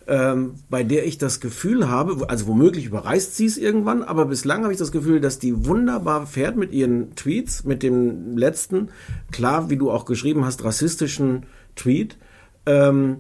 [0.08, 4.64] ähm, bei der ich das Gefühl habe, also womöglich überreißt sie es irgendwann, aber bislang
[4.64, 8.90] habe ich das Gefühl, dass die wunderbar fährt mit ihren Tweets, mit dem letzten,
[9.32, 12.18] klar, wie du auch geschrieben hast, rassistischen Tweet,
[12.66, 13.18] ähm,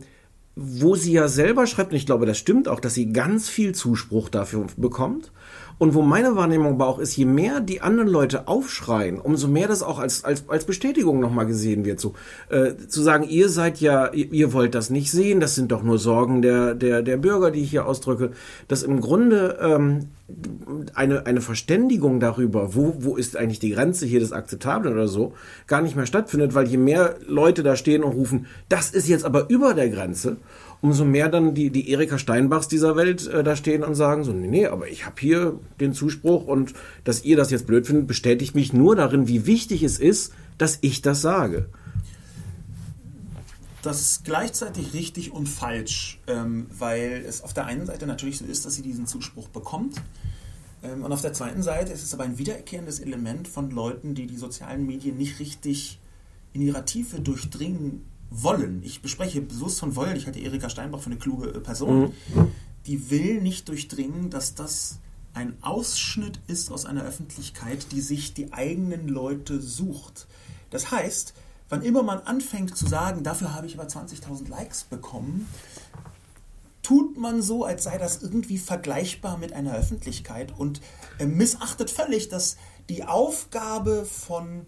[0.55, 3.73] wo sie ja selber schreibt, und ich glaube, das stimmt auch, dass sie ganz viel
[3.73, 5.31] Zuspruch dafür bekommt.
[5.79, 9.69] Und wo meine Wahrnehmung aber auch ist, je mehr die anderen Leute aufschreien, umso mehr
[9.69, 12.01] das auch als, als, als Bestätigung nochmal gesehen wird.
[12.01, 12.15] So,
[12.49, 15.97] äh, zu sagen, ihr seid ja, ihr, wollt das nicht sehen, das sind doch nur
[15.97, 18.31] Sorgen der, der, der Bürger, die ich hier ausdrücke,
[18.67, 20.09] dass im Grunde ähm,
[20.95, 25.33] eine, eine Verständigung darüber, wo, wo ist eigentlich die Grenze hier des Akzeptablen oder so,
[25.65, 29.23] gar nicht mehr stattfindet, weil je mehr Leute da stehen und rufen, das ist jetzt
[29.23, 30.35] aber über der Grenze,
[30.81, 34.31] umso mehr dann die, die Erika Steinbachs dieser Welt äh, da stehen und sagen so,
[34.31, 38.07] nee, nee, aber ich habe hier den Zuspruch und dass ihr das jetzt blöd findet,
[38.07, 41.69] bestätigt mich nur darin, wie wichtig es ist, dass ich das sage.
[43.81, 48.45] Das ist gleichzeitig richtig und falsch, ähm, weil es auf der einen Seite natürlich so
[48.45, 49.95] ist, dass sie diesen Zuspruch bekommt.
[50.83, 54.27] Ähm, und auf der zweiten Seite ist es aber ein wiederkehrendes Element von Leuten, die
[54.27, 55.99] die sozialen Medien nicht richtig
[56.51, 58.81] in ihrer Tiefe durchdringen wollen.
[58.83, 62.13] Ich bespreche bewusst von wollen, ich halte Erika Steinbach für eine kluge äh, Person.
[62.85, 64.99] Die will nicht durchdringen, dass das
[65.33, 70.27] ein Ausschnitt ist aus einer Öffentlichkeit, die sich die eigenen Leute sucht.
[70.69, 71.33] Das heißt,
[71.69, 75.47] wann immer man anfängt zu sagen, dafür habe ich aber 20.000 Likes bekommen,
[76.81, 80.81] tut man so, als sei das irgendwie vergleichbar mit einer Öffentlichkeit und
[81.19, 82.57] äh, missachtet völlig, dass
[82.89, 84.65] die Aufgabe von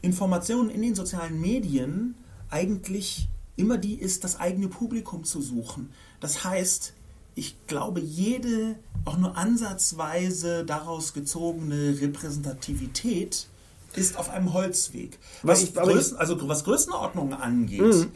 [0.00, 2.14] Informationen in den sozialen Medien
[2.54, 5.90] eigentlich immer die ist, das eigene Publikum zu suchen.
[6.20, 6.92] Das heißt,
[7.34, 13.48] ich glaube, jede auch nur ansatzweise daraus gezogene Repräsentativität
[13.96, 15.18] ist auf einem Holzweg.
[15.42, 18.08] Was, ich- Größen, also was Größenordnungen angeht,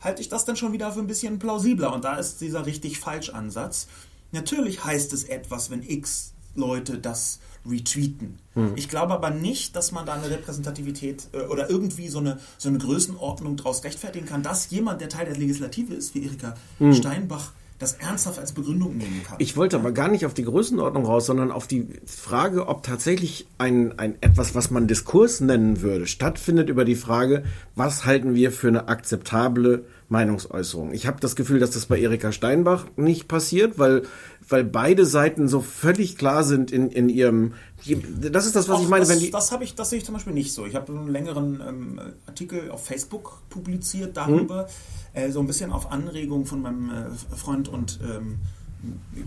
[0.00, 1.92] halte ich das dann schon wieder für ein bisschen plausibler.
[1.94, 3.88] Und da ist dieser richtig falsch Ansatz.
[4.32, 8.38] Natürlich heißt es etwas, wenn X Leute das retweeten.
[8.54, 8.72] Mhm.
[8.76, 12.68] Ich glaube aber nicht, dass man da eine Repräsentativität äh, oder irgendwie so eine, so
[12.68, 16.94] eine Größenordnung daraus rechtfertigen kann, dass jemand, der Teil der Legislative ist, wie Erika mhm.
[16.94, 19.36] Steinbach, das ernsthaft als Begründung nehmen kann.
[19.38, 23.46] Ich wollte aber gar nicht auf die Größenordnung raus, sondern auf die Frage, ob tatsächlich
[23.58, 28.50] ein, ein etwas, was man Diskurs nennen würde, stattfindet über die Frage, was halten wir
[28.50, 30.92] für eine akzeptable Meinungsäußerung.
[30.92, 34.02] Ich habe das Gefühl, dass das bei Erika Steinbach nicht passiert, weil
[34.48, 37.54] weil beide Seiten so völlig klar sind in, in ihrem.
[38.20, 39.30] Das ist das, was Auch ich meine, das, wenn die.
[39.30, 40.66] Das habe ich, das sehe ich zum Beispiel nicht so.
[40.66, 44.68] Ich habe einen längeren ähm, Artikel auf Facebook publiziert darüber,
[45.14, 45.22] hm.
[45.22, 48.38] äh, so ein bisschen auf Anregung von meinem äh, Freund und ähm,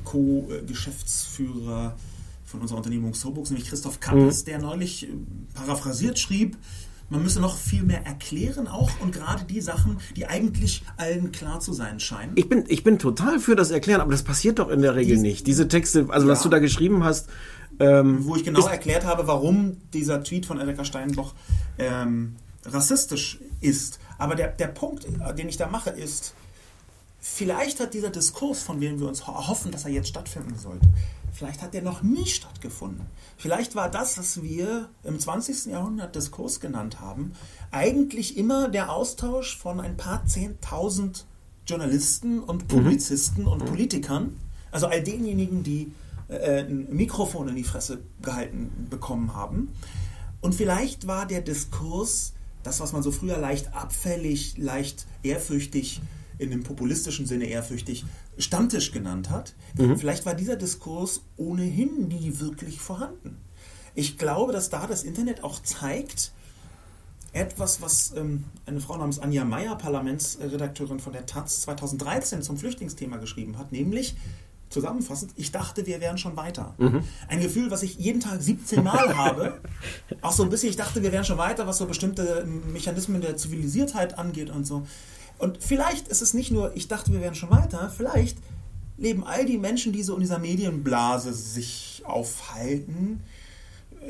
[0.05, 1.97] Co-Geschäftsführer
[2.45, 4.45] von unserer Unternehmung Sobux, nämlich Christoph Kappes, hm.
[4.45, 5.09] der neulich äh,
[5.53, 6.55] paraphrasiert schrieb,
[7.09, 11.59] man müsse noch viel mehr erklären auch und gerade die Sachen, die eigentlich allen klar
[11.59, 12.33] zu sein scheinen.
[12.35, 15.15] Ich bin, ich bin total für das Erklären, aber das passiert doch in der Regel
[15.15, 15.47] Dies, nicht.
[15.47, 16.33] Diese Texte, also ja.
[16.33, 17.29] was du da geschrieben hast.
[17.79, 21.33] Ähm, Wo ich genau erklärt habe, warum dieser Tweet von Erika Steinboch
[21.77, 23.99] ähm, rassistisch ist.
[24.17, 26.33] Aber der, der Punkt, den ich da mache, ist,
[27.19, 30.87] vielleicht hat dieser Diskurs, von dem wir uns hoffen, dass er jetzt stattfinden sollte,
[31.39, 33.05] Vielleicht hat der noch nie stattgefunden.
[33.37, 35.67] Vielleicht war das, was wir im 20.
[35.67, 37.31] Jahrhundert Diskurs genannt haben,
[37.71, 41.25] eigentlich immer der Austausch von ein paar Zehntausend
[41.65, 43.51] Journalisten und Publizisten mhm.
[43.51, 44.37] und Politikern,
[44.71, 45.93] also all denjenigen, die
[46.27, 49.69] äh, ein Mikrofon in die Fresse gehalten bekommen haben.
[50.41, 56.01] Und vielleicht war der Diskurs das, was man so früher leicht abfällig, leicht ehrfürchtig
[56.39, 58.05] in dem populistischen Sinne ehrfürchtig
[58.37, 59.53] Stammtisch genannt hat.
[59.77, 59.97] Mhm.
[59.97, 63.37] Vielleicht war dieser Diskurs ohnehin nie wirklich vorhanden.
[63.93, 66.31] Ich glaube, dass da das Internet auch zeigt,
[67.33, 73.17] etwas, was ähm, eine Frau namens Anja Meyer, Parlamentsredakteurin von der Taz, 2013 zum Flüchtlingsthema
[73.17, 74.15] geschrieben hat, nämlich
[74.69, 76.75] zusammenfassend, ich dachte, wir wären schon weiter.
[76.77, 77.03] Mhm.
[77.27, 79.61] Ein Gefühl, was ich jeden Tag 17 Mal habe.
[80.21, 83.35] Auch so ein bisschen, ich dachte, wir wären schon weiter, was so bestimmte Mechanismen der
[83.35, 84.85] Zivilisiertheit angeht und so.
[85.39, 88.37] Und vielleicht ist es nicht nur, ich dachte, wir wären schon weiter, vielleicht
[88.97, 93.21] leben all die Menschen, die so in dieser Medienblase sich aufhalten,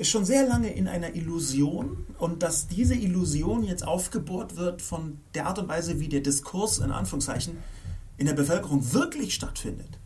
[0.01, 5.45] schon sehr lange in einer Illusion und dass diese Illusion jetzt aufgebohrt wird von der
[5.45, 7.57] Art und Weise, wie der Diskurs in Anführungszeichen
[8.17, 9.99] in der Bevölkerung wirklich stattfindet.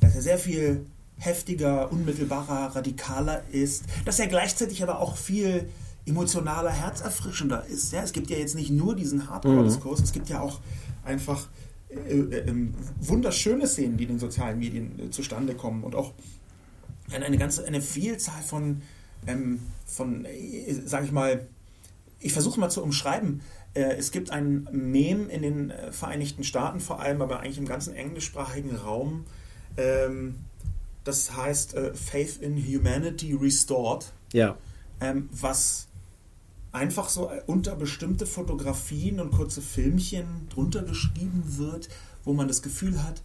[0.00, 0.86] Dass er sehr viel
[1.18, 5.68] heftiger, unmittelbarer, radikaler ist, dass er gleichzeitig aber auch viel
[6.06, 7.92] emotionaler, herzerfrischender ist.
[7.92, 8.02] Ja?
[8.02, 10.04] Es gibt ja jetzt nicht nur diesen Hardcore-Diskurs, mhm.
[10.04, 10.60] es gibt ja auch
[11.04, 11.48] einfach
[11.88, 16.12] äh, äh, ähm, wunderschöne Szenen, die in den sozialen Medien äh, zustande kommen und auch
[17.12, 18.82] eine, ganze eine Vielzahl von,
[19.26, 21.46] ähm, von äh, sage ich mal,
[22.18, 23.42] ich versuche mal zu umschreiben.
[23.74, 27.66] Äh, es gibt ein Meme in den äh, Vereinigten Staaten vor allem, aber eigentlich im
[27.66, 29.24] ganzen englischsprachigen Raum.
[29.76, 30.36] Ähm,
[31.04, 34.12] das heißt Faith in Humanity Restored.
[34.32, 34.56] Ja.
[35.00, 35.86] Ähm, was
[36.76, 41.88] einfach so unter bestimmte Fotografien und kurze Filmchen drunter geschrieben wird,
[42.22, 43.22] wo man das Gefühl hat,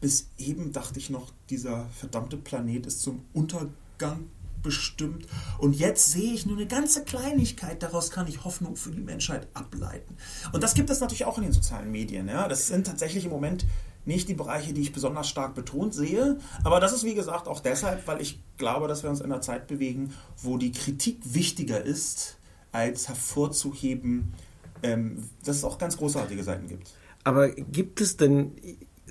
[0.00, 4.30] bis eben dachte ich noch, dieser verdammte Planet ist zum Untergang
[4.62, 5.26] bestimmt.
[5.58, 9.46] Und jetzt sehe ich nur eine ganze Kleinigkeit, daraus kann ich Hoffnung für die Menschheit
[9.52, 10.16] ableiten.
[10.52, 12.28] Und das gibt es natürlich auch in den sozialen Medien.
[12.28, 12.48] Ja?
[12.48, 13.66] Das sind tatsächlich im Moment
[14.06, 16.38] nicht die Bereiche, die ich besonders stark betont sehe.
[16.64, 19.42] Aber das ist, wie gesagt, auch deshalb, weil ich glaube, dass wir uns in einer
[19.42, 22.38] Zeit bewegen, wo die Kritik wichtiger ist
[22.76, 24.34] als hervorzuheben,
[24.82, 26.92] ähm, dass es auch ganz großartige Seiten gibt.
[27.24, 28.52] Aber gibt es denn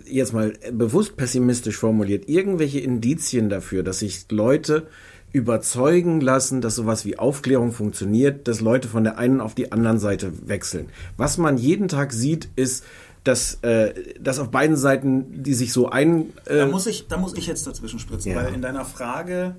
[0.06, 4.88] jetzt mal bewusst pessimistisch formuliert irgendwelche Indizien dafür, dass sich Leute
[5.32, 10.00] überzeugen lassen, dass sowas wie Aufklärung funktioniert, dass Leute von der einen auf die anderen
[10.00, 10.90] Seite wechseln.
[11.18, 12.86] Was man jeden Tag sieht, ist,
[13.26, 16.32] dass, äh, dass auf beiden Seiten, die sich so ein...
[16.46, 18.38] Äh da, muss ich, da muss ich jetzt dazwischen spritzen, ja.
[18.38, 19.56] weil in deiner Frage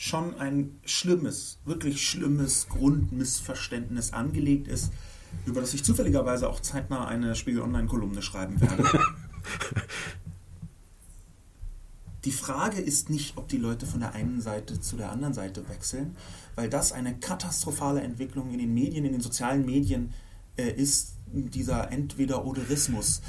[0.00, 4.92] schon ein schlimmes, wirklich schlimmes Grundmissverständnis angelegt ist,
[5.44, 8.82] über das ich zufälligerweise auch zeitnah eine Spiegel Online-Kolumne schreiben werde.
[12.24, 15.68] Die Frage ist nicht, ob die Leute von der einen Seite zu der anderen Seite
[15.68, 16.16] wechseln,
[16.54, 20.14] weil das eine katastrophale Entwicklung in den Medien, in den sozialen Medien
[20.56, 23.22] äh, ist, dieser Entweder-Oderismus.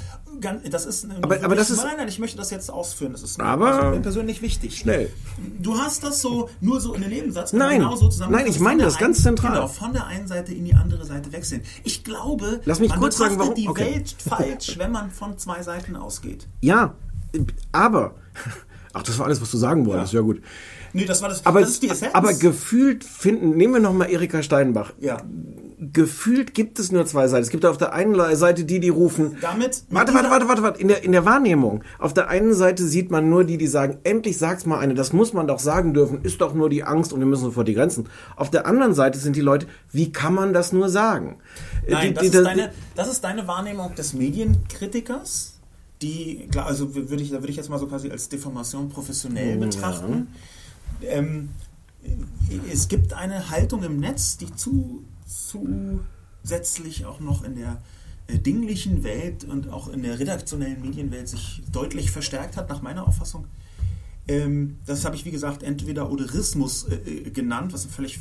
[0.70, 3.12] Das ist aber, aber das ist nein, nein, ich möchte das jetzt ausführen.
[3.12, 4.78] Das ist aber persönlich wichtig.
[4.78, 5.10] Schnell.
[5.58, 8.32] Du hast das so nur so in den Nebensatz nein, genau so zusammen.
[8.32, 9.52] Nein, ich meine das ganz zentral.
[9.52, 11.62] Genau, von der einen Seite in die andere Seite wechseln.
[11.84, 13.94] Ich glaube, Lass mich man kurz sagen, warum die okay.
[13.94, 16.48] Welt falsch, wenn man von zwei Seiten ausgeht.
[16.60, 16.94] Ja,
[17.72, 18.14] aber
[18.92, 20.12] Ach, das war alles, was du sagen wolltest.
[20.12, 20.42] Ja, ja gut.
[20.92, 21.46] Nee, das war das.
[21.46, 22.14] Aber, das ist die Essenz.
[22.14, 24.92] aber gefühlt finden, nehmen wir nochmal Erika Steinbach.
[25.00, 25.22] Ja.
[25.92, 27.42] Gefühlt gibt es nur zwei Seiten.
[27.42, 29.36] Es gibt auf der einen Seite die, die rufen.
[29.40, 29.82] Damit.
[29.90, 30.80] Warte, warte, warte, warte, warte.
[30.80, 31.82] In der, in der Wahrnehmung.
[31.98, 35.12] Auf der einen Seite sieht man nur die, die sagen, endlich sag's mal eine, das
[35.12, 37.74] muss man doch sagen dürfen, ist doch nur die Angst und wir müssen sofort die
[37.74, 38.08] Grenzen.
[38.36, 41.38] Auf der anderen Seite sind die Leute, wie kann man das nur sagen?
[41.88, 45.52] Nein, die, das, ist deine, das ist deine Wahrnehmung des Medienkritikers
[46.02, 50.28] die, also würde ich, da würde ich jetzt mal so quasi als Deformation professionell betrachten.
[51.00, 51.10] Ja.
[51.10, 51.50] Ähm,
[52.70, 57.80] es gibt eine Haltung im Netz, die zu, zusätzlich auch noch in der
[58.26, 63.06] äh, dinglichen Welt und auch in der redaktionellen Medienwelt sich deutlich verstärkt hat, nach meiner
[63.06, 63.46] Auffassung.
[64.28, 68.20] Ähm, das habe ich, wie gesagt, entweder Oderismus äh, äh, genannt, was ein völlig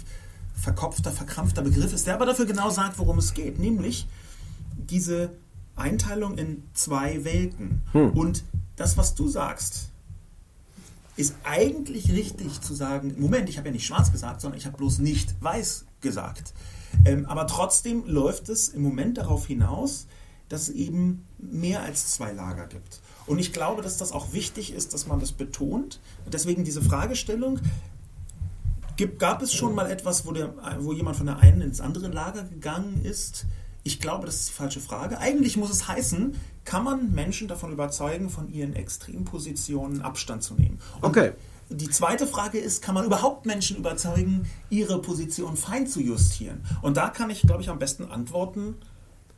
[0.56, 4.08] verkopfter, verkrampfter Begriff ist, der aber dafür genau sagt, worum es geht, nämlich
[4.78, 5.32] diese
[5.76, 7.82] Einteilung in zwei Welten.
[7.92, 8.12] Hm.
[8.12, 8.44] Und
[8.76, 9.91] das, was du sagst,
[11.22, 14.78] ist eigentlich richtig zu sagen, Moment, ich habe ja nicht schwarz gesagt, sondern ich habe
[14.78, 16.54] bloß nicht weiß gesagt.
[17.06, 20.08] Ähm, aber trotzdem läuft es im Moment darauf hinaus,
[20.50, 23.02] dass es eben mehr als zwei Lager gibt.
[23.26, 26.00] Und ich glaube, dass das auch wichtig ist, dass man das betont.
[26.32, 27.60] Deswegen diese Fragestellung,
[28.98, 32.08] gibt, gab es schon mal etwas, wo, der, wo jemand von der einen ins andere
[32.08, 33.46] Lager gegangen ist?
[33.84, 35.20] Ich glaube, das ist die falsche Frage.
[35.20, 40.80] Eigentlich muss es heißen, kann man Menschen davon überzeugen, von ihren Extrempositionen Abstand zu nehmen?
[41.02, 41.32] Und okay.
[41.70, 46.66] Die zweite Frage ist, kann man überhaupt Menschen überzeugen, ihre Position fein zu justieren?
[46.82, 48.76] Und da kann ich, glaube ich, am besten antworten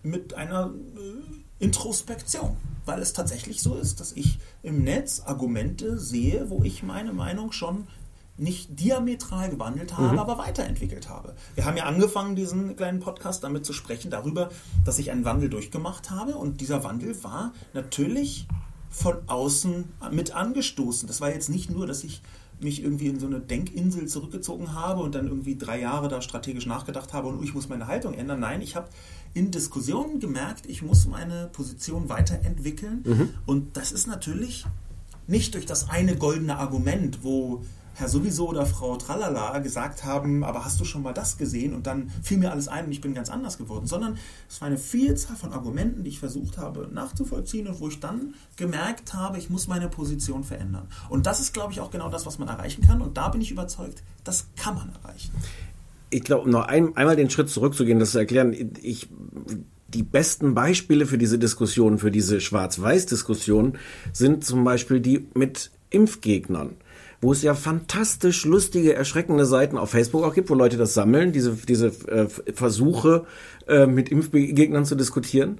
[0.01, 6.49] mit einer äh, Introspektion, weil es tatsächlich so ist, dass ich im Netz Argumente sehe,
[6.49, 7.87] wo ich meine Meinung schon
[8.37, 10.19] nicht diametral gewandelt habe, mhm.
[10.19, 11.35] aber weiterentwickelt habe.
[11.55, 14.49] Wir haben ja angefangen, diesen kleinen Podcast damit zu sprechen, darüber,
[14.85, 18.47] dass ich einen Wandel durchgemacht habe und dieser Wandel war natürlich
[18.89, 21.07] von außen mit angestoßen.
[21.07, 22.21] Das war jetzt nicht nur, dass ich
[22.59, 26.65] mich irgendwie in so eine Denkinsel zurückgezogen habe und dann irgendwie drei Jahre da strategisch
[26.65, 28.39] nachgedacht habe und ich muss meine Haltung ändern.
[28.39, 28.87] Nein, ich habe
[29.33, 33.29] in Diskussionen gemerkt, ich muss meine Position weiterentwickeln mhm.
[33.45, 34.65] und das ist natürlich
[35.27, 37.63] nicht durch das eine goldene Argument, wo
[37.95, 41.73] Herr sowieso oder Frau Tralala gesagt haben, aber hast du schon mal das gesehen?
[41.73, 43.87] Und dann fiel mir alles ein und ich bin ganz anders geworden.
[43.87, 44.17] Sondern
[44.49, 48.33] es war eine Vielzahl von Argumenten, die ich versucht habe nachzuvollziehen und wo ich dann
[48.57, 50.87] gemerkt habe, ich muss meine Position verändern.
[51.09, 53.01] Und das ist, glaube ich, auch genau das, was man erreichen kann.
[53.01, 55.31] Und da bin ich überzeugt, das kann man erreichen.
[56.09, 58.53] Ich glaube, noch ein, einmal den Schritt zurückzugehen, das zu erklären.
[58.81, 59.09] Ich
[59.93, 63.77] die besten Beispiele für diese Diskussion, für diese Schwarz-Weiß-Diskussion
[64.11, 66.77] sind zum Beispiel die mit Impfgegnern
[67.23, 71.31] wo es ja fantastisch lustige, erschreckende Seiten auf Facebook auch gibt, wo Leute das sammeln,
[71.31, 73.25] diese, diese äh, Versuche
[73.65, 75.59] äh, mit Impfgegnern zu diskutieren.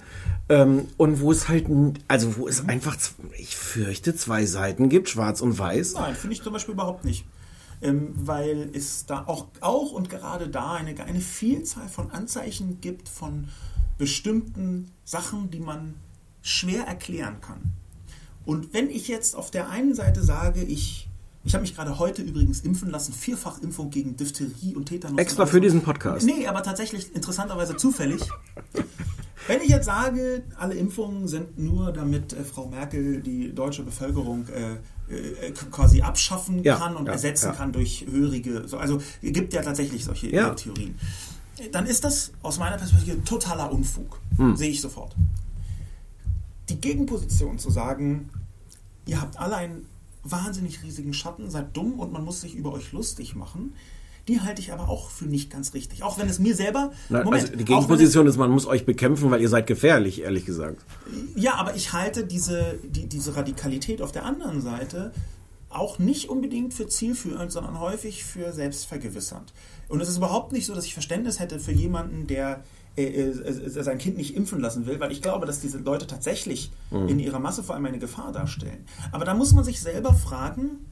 [0.49, 1.65] Ähm, und wo es halt,
[2.09, 2.97] also wo es einfach,
[3.37, 5.93] ich fürchte, zwei Seiten gibt, schwarz und weiß.
[5.93, 7.25] Nein, finde ich zum Beispiel überhaupt nicht.
[7.81, 13.07] Ähm, weil es da auch, auch und gerade da eine, eine Vielzahl von Anzeichen gibt
[13.07, 13.47] von
[13.97, 15.95] bestimmten Sachen, die man
[16.41, 17.73] schwer erklären kann.
[18.45, 21.07] Und wenn ich jetzt auf der einen Seite sage, ich
[21.45, 25.17] ich habe mich gerade heute übrigens impfen lassen, Vierfachimpfung gegen Diphtherie und Tetanus.
[25.17, 26.25] Extra für diesen Podcast.
[26.25, 28.21] Nee, aber tatsächlich interessanterweise zufällig.
[29.47, 34.45] Wenn ich jetzt sage, alle Impfungen sind nur, damit äh, Frau Merkel die deutsche Bevölkerung
[34.47, 34.75] äh,
[35.13, 37.51] äh, quasi abschaffen ja, kann und ja, ersetzen ja.
[37.53, 40.97] kann durch hörige, so, also gibt ja tatsächlich solche äh, Theorien,
[41.73, 44.19] dann ist das aus meiner Perspektive totaler Unfug.
[44.37, 44.55] Hm.
[44.55, 45.13] Sehe ich sofort.
[46.69, 48.29] Die Gegenposition zu sagen,
[49.05, 49.85] ihr habt alle ein
[50.23, 53.73] wahnsinnig riesigen Schatten, seid dumm und man muss sich über euch lustig machen.
[54.27, 56.01] Die halte ich aber auch für nicht ganz richtig.
[56.01, 56.93] Auch wenn es mir selber.
[57.09, 60.45] Nein, Moment, also die Gegenposition ist, man muss euch bekämpfen, weil ihr seid gefährlich, ehrlich
[60.45, 60.85] gesagt.
[61.35, 65.11] Ja, aber ich halte diese, die, diese Radikalität auf der anderen Seite
[65.69, 69.53] auch nicht unbedingt für zielführend, sondern häufig für selbstvergewissernd.
[69.89, 72.63] Und es ist überhaupt nicht so, dass ich Verständnis hätte für jemanden, der
[72.95, 77.07] sein Kind nicht impfen lassen will, weil ich glaube, dass diese Leute tatsächlich mhm.
[77.07, 78.85] in ihrer Masse vor allem eine Gefahr darstellen.
[79.11, 80.85] Aber da muss man sich selber fragen,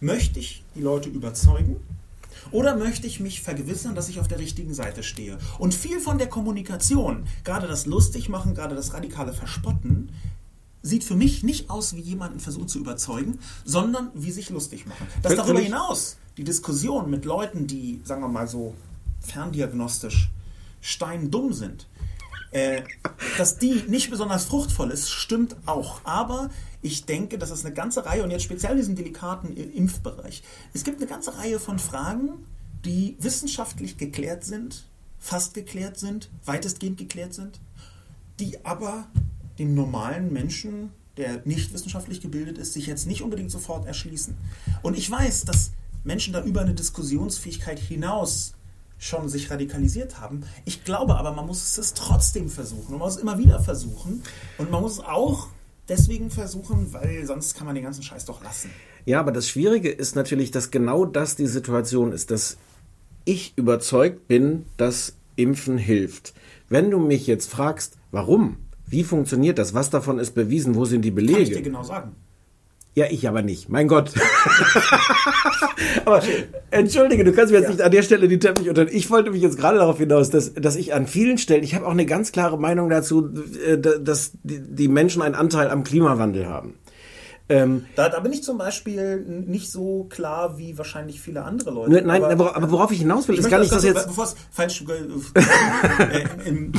[0.00, 1.76] möchte ich die Leute überzeugen?
[2.50, 5.38] Oder möchte ich mich vergewissern, dass ich auf der richtigen Seite stehe?
[5.58, 10.10] Und viel von der Kommunikation, gerade das Lustigmachen, gerade das radikale Verspotten,
[10.82, 15.06] sieht für mich nicht aus, wie jemanden versucht zu überzeugen, sondern wie sich lustig machen.
[15.22, 18.74] Dass darüber hinaus die Diskussion mit Leuten, die, sagen wir mal so,
[19.20, 20.30] ferndiagnostisch
[20.84, 21.88] steindumm sind.
[22.50, 22.82] Äh,
[23.36, 26.00] dass die nicht besonders fruchtvoll ist, stimmt auch.
[26.04, 26.50] Aber
[26.82, 30.84] ich denke, dass es eine ganze Reihe, und jetzt speziell in diesem delikaten Impfbereich, es
[30.84, 32.46] gibt eine ganze Reihe von Fragen,
[32.84, 34.84] die wissenschaftlich geklärt sind,
[35.18, 37.60] fast geklärt sind, weitestgehend geklärt sind,
[38.38, 39.08] die aber
[39.58, 44.36] dem normalen Menschen der nicht wissenschaftlich gebildet ist, sich jetzt nicht unbedingt sofort erschließen.
[44.82, 45.70] Und ich weiß, dass
[46.02, 48.53] Menschen da über eine Diskussionsfähigkeit hinaus
[48.98, 50.44] schon sich radikalisiert haben.
[50.64, 52.92] Ich glaube aber, man muss es trotzdem versuchen.
[52.92, 54.22] Man muss es immer wieder versuchen.
[54.58, 55.48] Und man muss es auch
[55.88, 58.70] deswegen versuchen, weil sonst kann man den ganzen Scheiß doch lassen.
[59.04, 62.56] Ja, aber das Schwierige ist natürlich, dass genau das die Situation ist, dass
[63.24, 66.34] ich überzeugt bin, dass Impfen hilft.
[66.68, 71.02] Wenn du mich jetzt fragst, warum, wie funktioniert das, was davon ist bewiesen, wo sind
[71.02, 71.34] die Belege?
[71.34, 72.16] Kann ich dir genau sagen.
[72.96, 73.68] Ja, ich aber nicht.
[73.68, 74.12] Mein Gott.
[76.04, 76.22] aber
[76.70, 77.74] entschuldige, du kannst mir jetzt ja.
[77.74, 78.86] nicht an der Stelle die Teppich unter.
[78.92, 81.86] Ich wollte mich jetzt gerade darauf hinaus, dass, dass ich an vielen Stellen, ich habe
[81.86, 83.30] auch eine ganz klare Meinung dazu,
[83.66, 86.74] äh, dass die Menschen einen Anteil am Klimawandel haben.
[87.48, 92.02] Ähm, da, da, bin ich zum Beispiel nicht so klar wie wahrscheinlich viele andere Leute.
[92.02, 94.06] Nein, aber, aber worauf ich hinaus will, ist gar nicht, dass jetzt.
[94.06, 94.84] Bevor es falsch.
[95.34, 96.72] Äh, im,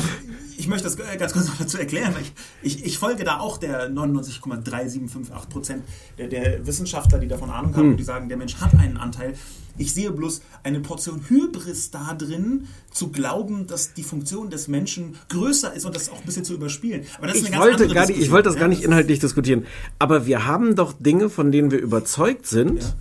[0.57, 2.13] ich möchte das ganz kurz noch dazu erklären.
[2.21, 5.83] Ich, ich, ich folge da auch der 99,3758 Prozent
[6.17, 7.91] der, der, Wissenschaftler, die davon Ahnung haben hm.
[7.91, 9.35] und die sagen, der Mensch hat einen Anteil.
[9.77, 15.17] Ich sehe bloß eine Portion Hybris da drin, zu glauben, dass die Funktion des Menschen
[15.29, 17.05] größer ist und das auch ein bisschen zu überspielen.
[17.17, 18.83] Aber das ist ich eine ganz wollte andere nicht, Ich wollte das ja, gar nicht
[18.83, 19.65] inhaltlich diskutieren.
[19.99, 22.93] Aber wir haben doch Dinge, von denen wir überzeugt sind, ja.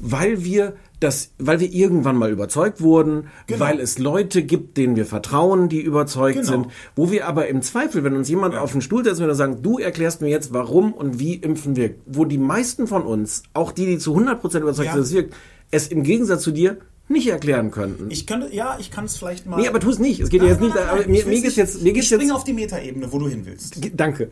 [0.00, 3.60] weil wir dass, weil wir irgendwann mal überzeugt wurden, genau.
[3.60, 6.50] weil es Leute gibt, denen wir vertrauen, die überzeugt genau.
[6.50, 8.60] sind, wo wir aber im Zweifel, wenn uns jemand ja.
[8.60, 11.94] auf den Stuhl setzt und sagen, du erklärst mir jetzt, warum und wie impfen wir,
[12.06, 14.92] wo die meisten von uns, auch die, die zu 100% überzeugt ja.
[14.94, 15.34] sind, es wirkt,
[15.70, 16.78] es im Gegensatz zu dir
[17.08, 18.10] nicht erklären könnten.
[18.10, 19.60] Ich könnte, ja, ich kann es vielleicht mal.
[19.60, 20.20] Nee, aber tu es nicht.
[20.20, 20.74] Es geht nein, ja jetzt nicht.
[20.74, 23.28] Nein, nein, mir, mir geht's jetzt, mir geht's ich springe auf die Metaebene, wo du
[23.28, 23.76] hin willst.
[23.94, 24.30] Danke.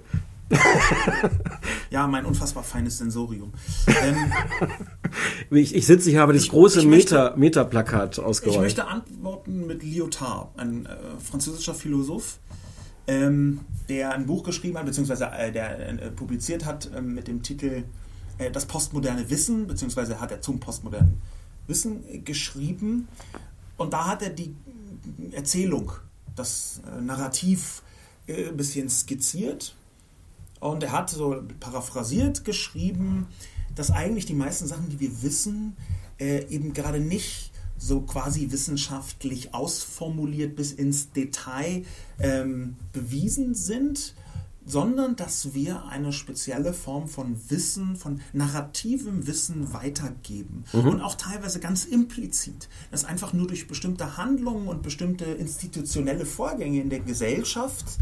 [1.90, 3.53] ja, mein unfassbar feines Sensorium.
[3.86, 4.32] Ähm,
[5.51, 8.57] ich, ich sitze hier, habe das ich, große ich Meta, Meta-Plakat ausgerollt.
[8.57, 12.38] Ich möchte antworten mit Lyotard, ein äh, französischer Philosoph,
[13.07, 17.42] ähm, der ein Buch geschrieben hat, beziehungsweise äh, der äh, publiziert hat äh, mit dem
[17.42, 17.84] Titel
[18.38, 21.20] äh, Das postmoderne Wissen, beziehungsweise hat er zum postmodernen
[21.68, 23.09] Wissen äh, geschrieben.
[23.76, 24.55] Und da hat er die
[25.32, 25.92] Erzählung,
[26.36, 27.82] das Narrativ
[28.28, 29.74] ein bisschen skizziert
[30.61, 33.26] und er hat so paraphrasiert geschrieben,
[33.74, 35.76] dass eigentlich die meisten Sachen, die wir wissen,
[36.18, 41.84] äh, eben gerade nicht so quasi wissenschaftlich ausformuliert bis ins Detail
[42.18, 44.14] ähm, bewiesen sind,
[44.66, 50.64] sondern dass wir eine spezielle Form von Wissen, von narrativem Wissen weitergeben.
[50.74, 50.88] Mhm.
[50.88, 56.82] Und auch teilweise ganz implizit, dass einfach nur durch bestimmte Handlungen und bestimmte institutionelle Vorgänge
[56.82, 57.98] in der Gesellschaft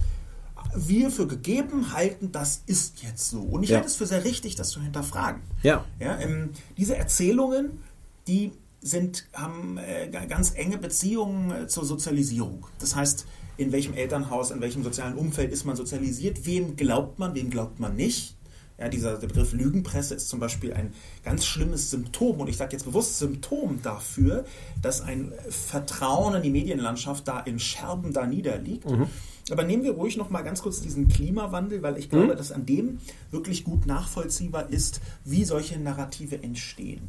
[0.75, 3.41] wir für gegeben halten, das ist jetzt so.
[3.41, 3.77] Und ich ja.
[3.77, 5.43] halte es für sehr richtig, das zu hinterfragen.
[5.63, 5.85] Ja.
[5.99, 7.81] ja ähm, diese Erzählungen,
[8.27, 12.67] die sind, haben äh, ganz enge Beziehungen äh, zur Sozialisierung.
[12.79, 17.35] Das heißt, in welchem Elternhaus, in welchem sozialen Umfeld ist man sozialisiert, wem glaubt man,
[17.35, 18.37] wem glaubt man nicht.
[18.79, 20.93] Ja, dieser Begriff Lügenpresse ist zum Beispiel ein
[21.25, 24.45] ganz schlimmes Symptom und ich sage jetzt bewusst Symptom dafür,
[24.81, 28.89] dass ein Vertrauen in die Medienlandschaft da in Scherben da niederliegt.
[28.89, 29.09] Mhm.
[29.51, 32.37] Aber nehmen wir ruhig noch mal ganz kurz diesen Klimawandel, weil ich glaube, mhm.
[32.37, 32.99] dass an dem
[33.31, 37.09] wirklich gut nachvollziehbar ist, wie solche Narrative entstehen.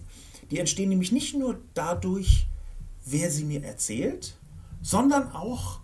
[0.52, 2.48] Die entstehen nämlich nicht nur dadurch,
[3.06, 4.38] wer sie mir erzählt,
[4.82, 5.80] sondern auch,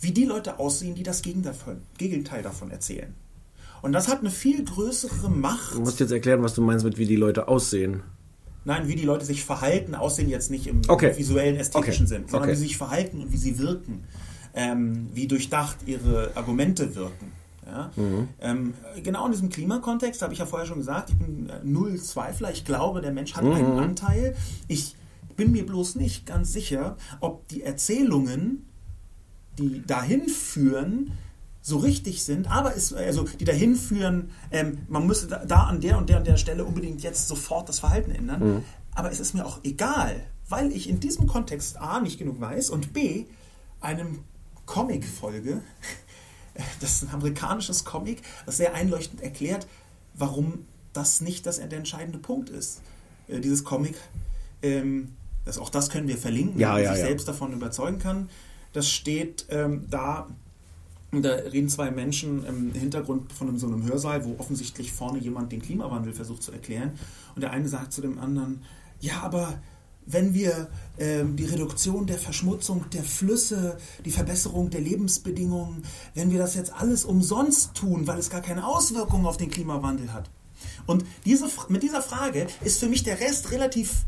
[0.00, 3.14] wie die Leute aussehen, die das Gegenteil davon erzählen.
[3.82, 5.74] Und das hat eine viel größere Macht.
[5.74, 8.02] Du musst jetzt erklären, was du meinst mit, wie die Leute aussehen.
[8.64, 11.16] Nein, wie die Leute sich verhalten, aussehen jetzt nicht im okay.
[11.16, 12.14] visuellen, ästhetischen okay.
[12.14, 12.52] Sinn, sondern okay.
[12.52, 14.04] wie sie sich verhalten und wie sie wirken
[14.54, 17.32] ähm, wie durchdacht ihre Argumente wirken.
[17.66, 17.90] Ja?
[17.96, 18.28] Mhm.
[18.40, 22.00] Ähm, genau in diesem Klimakontext habe ich ja vorher schon gesagt, ich bin äh, null
[22.00, 22.50] Zweifler.
[22.50, 23.52] Ich glaube, der Mensch hat mhm.
[23.52, 24.36] einen Anteil.
[24.68, 24.96] Ich
[25.36, 28.66] bin mir bloß nicht ganz sicher, ob die Erzählungen,
[29.58, 31.12] die dahin führen,
[31.62, 35.80] so richtig sind, aber ist, also die dahin führen, ähm, man müsste da, da, an
[35.80, 38.54] der und der und der Stelle unbedingt jetzt sofort das Verhalten ändern.
[38.54, 38.64] Mhm.
[38.94, 42.70] Aber es ist mir auch egal, weil ich in diesem Kontext A nicht genug weiß
[42.70, 43.26] und B
[43.80, 44.20] einem
[44.70, 45.62] Comic-Folge.
[46.80, 49.66] Das ist ein amerikanisches Comic, das sehr einleuchtend erklärt,
[50.14, 52.82] warum das nicht das, der entscheidende Punkt ist.
[53.28, 53.96] Äh, dieses Comic,
[54.62, 55.12] ähm,
[55.44, 57.06] das, auch das können wir verlinken, ja, wenn man ja, sich ja.
[57.06, 58.28] selbst davon überzeugen kann.
[58.72, 60.28] Das steht ähm, da,
[61.12, 65.62] da reden zwei Menschen im Hintergrund von so einem Hörsaal, wo offensichtlich vorne jemand den
[65.62, 66.92] Klimawandel versucht zu erklären.
[67.34, 68.62] Und der eine sagt zu dem anderen,
[69.00, 69.58] ja, aber
[70.12, 75.84] wenn wir ähm, die Reduktion der Verschmutzung der Flüsse, die Verbesserung der Lebensbedingungen,
[76.14, 80.12] wenn wir das jetzt alles umsonst tun, weil es gar keine Auswirkungen auf den Klimawandel
[80.12, 80.30] hat.
[80.86, 84.04] Und diese, mit dieser Frage ist für mich der Rest relativ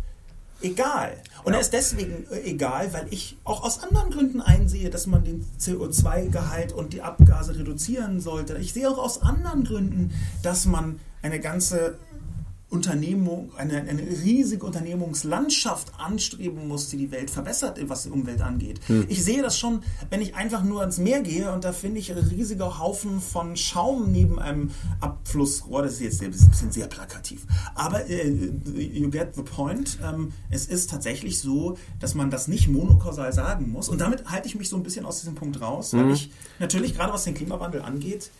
[0.62, 1.16] egal.
[1.44, 1.58] Und ja.
[1.58, 5.44] er ist deswegen äh, egal, weil ich auch aus anderen Gründen einsehe, dass man den
[5.60, 8.56] CO2-Gehalt und die Abgase reduzieren sollte.
[8.58, 11.98] Ich sehe auch aus anderen Gründen, dass man eine ganze
[12.72, 18.80] Unternehmung, eine, eine riesige Unternehmungslandschaft anstreben muss, die die Welt verbessert, was die Umwelt angeht.
[18.86, 19.04] Hm.
[19.08, 22.14] Ich sehe das schon, wenn ich einfach nur ans Meer gehe und da finde ich
[22.14, 24.70] riesige Haufen von Schaum neben einem
[25.00, 25.82] Abflussrohr.
[25.82, 27.46] Das ist jetzt ein bisschen sehr plakativ.
[27.74, 29.98] Aber äh, you get the point.
[30.02, 33.90] Ähm, es ist tatsächlich so, dass man das nicht monokausal sagen muss.
[33.90, 36.12] Und damit halte ich mich so ein bisschen aus diesem Punkt raus, weil hm.
[36.12, 38.30] ich natürlich gerade was den Klimawandel angeht,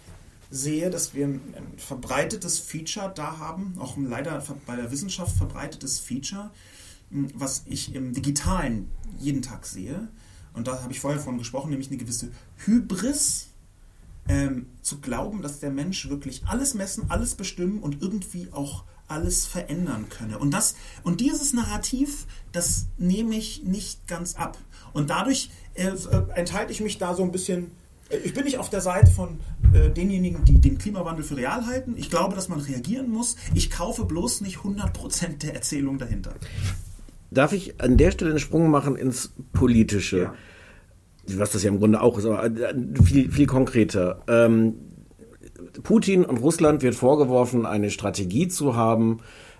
[0.53, 5.99] sehe, dass wir ein, ein verbreitetes Feature da haben, auch leider bei der Wissenschaft verbreitetes
[5.99, 6.51] Feature,
[7.11, 8.89] hm, was ich im Digitalen
[9.19, 10.09] jeden Tag sehe.
[10.53, 12.31] Und da habe ich vorher von gesprochen, nämlich eine gewisse
[12.67, 13.47] Hybris,
[14.29, 19.47] ähm, zu glauben, dass der Mensch wirklich alles messen, alles bestimmen und irgendwie auch alles
[19.47, 20.39] verändern könne.
[20.39, 24.59] Und das und dieses Narrativ, das nehme ich nicht ganz ab.
[24.93, 27.73] Und dadurch äh, äh enthalte ich mich da so ein bisschen
[28.25, 29.41] ich bin nicht auf der Seite von
[29.73, 31.95] äh, denjenigen, die den Klimawandel für real halten.
[31.97, 33.37] Ich glaube, dass man reagieren muss.
[33.55, 36.35] Ich kaufe bloß nicht 100% der Erzählung dahinter.
[37.31, 40.19] Darf ich an der Stelle einen Sprung machen ins Politische?
[40.19, 40.35] Ja.
[41.37, 44.23] Was das ja im Grunde auch ist, aber äh, viel, viel konkreter.
[44.29, 44.75] Ähm,
[45.83, 49.52] Putin und Russland wird vorgeworfen, eine Strategie zu haben, äh,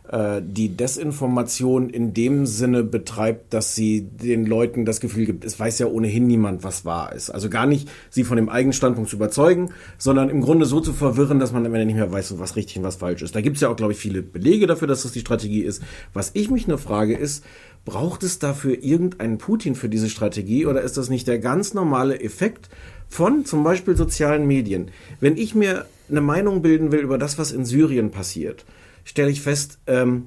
[0.43, 5.79] die Desinformation in dem Sinne betreibt, dass sie den Leuten das Gefühl gibt, es weiß
[5.79, 7.31] ja ohnehin niemand, was wahr ist.
[7.31, 10.93] Also gar nicht sie von dem eigenen Standpunkt zu überzeugen, sondern im Grunde so zu
[10.93, 13.35] verwirren, dass man am Ende nicht mehr weiß, was richtig und was falsch ist.
[13.35, 15.83] Da gibt es ja auch, glaube ich, viele Belege dafür, dass das die Strategie ist.
[16.13, 17.43] Was ich mich nur frage, ist,
[17.87, 22.21] braucht es dafür irgendeinen Putin für diese Strategie oder ist das nicht der ganz normale
[22.21, 22.69] Effekt
[23.09, 24.91] von zum Beispiel sozialen Medien?
[25.21, 28.67] Wenn ich mir eine Meinung bilden will über das, was in Syrien passiert,
[29.05, 30.25] stelle ich fest, ähm,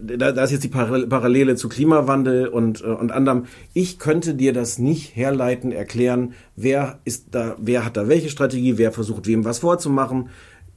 [0.00, 3.46] da, da ist jetzt die Parallele zu Klimawandel und, äh, und anderem.
[3.72, 8.78] Ich könnte dir das nicht herleiten, erklären, wer ist da, wer hat da welche Strategie,
[8.78, 10.30] wer versucht wem was vorzumachen.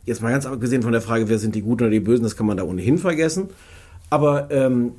[0.06, 2.36] Jetzt mal ganz abgesehen von der Frage, wer sind die Guten oder die Bösen, das
[2.36, 3.50] kann man da ohnehin vergessen.
[4.10, 4.94] Aber ähm,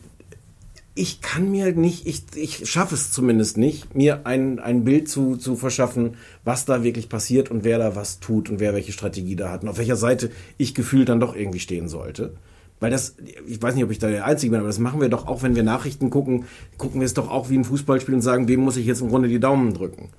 [0.99, 5.37] ich kann mir nicht, ich, ich schaffe es zumindest nicht, mir ein, ein Bild zu,
[5.37, 9.37] zu verschaffen, was da wirklich passiert und wer da was tut und wer welche Strategie
[9.37, 12.35] da hat und auf welcher Seite ich gefühlt dann doch irgendwie stehen sollte.
[12.81, 15.09] Weil das, ich weiß nicht, ob ich da der Einzige bin, aber das machen wir
[15.09, 16.45] doch auch, wenn wir Nachrichten gucken,
[16.79, 19.09] gucken wir es doch auch wie im Fußballspiel und sagen, wem muss ich jetzt im
[19.09, 20.11] Grunde die Daumen drücken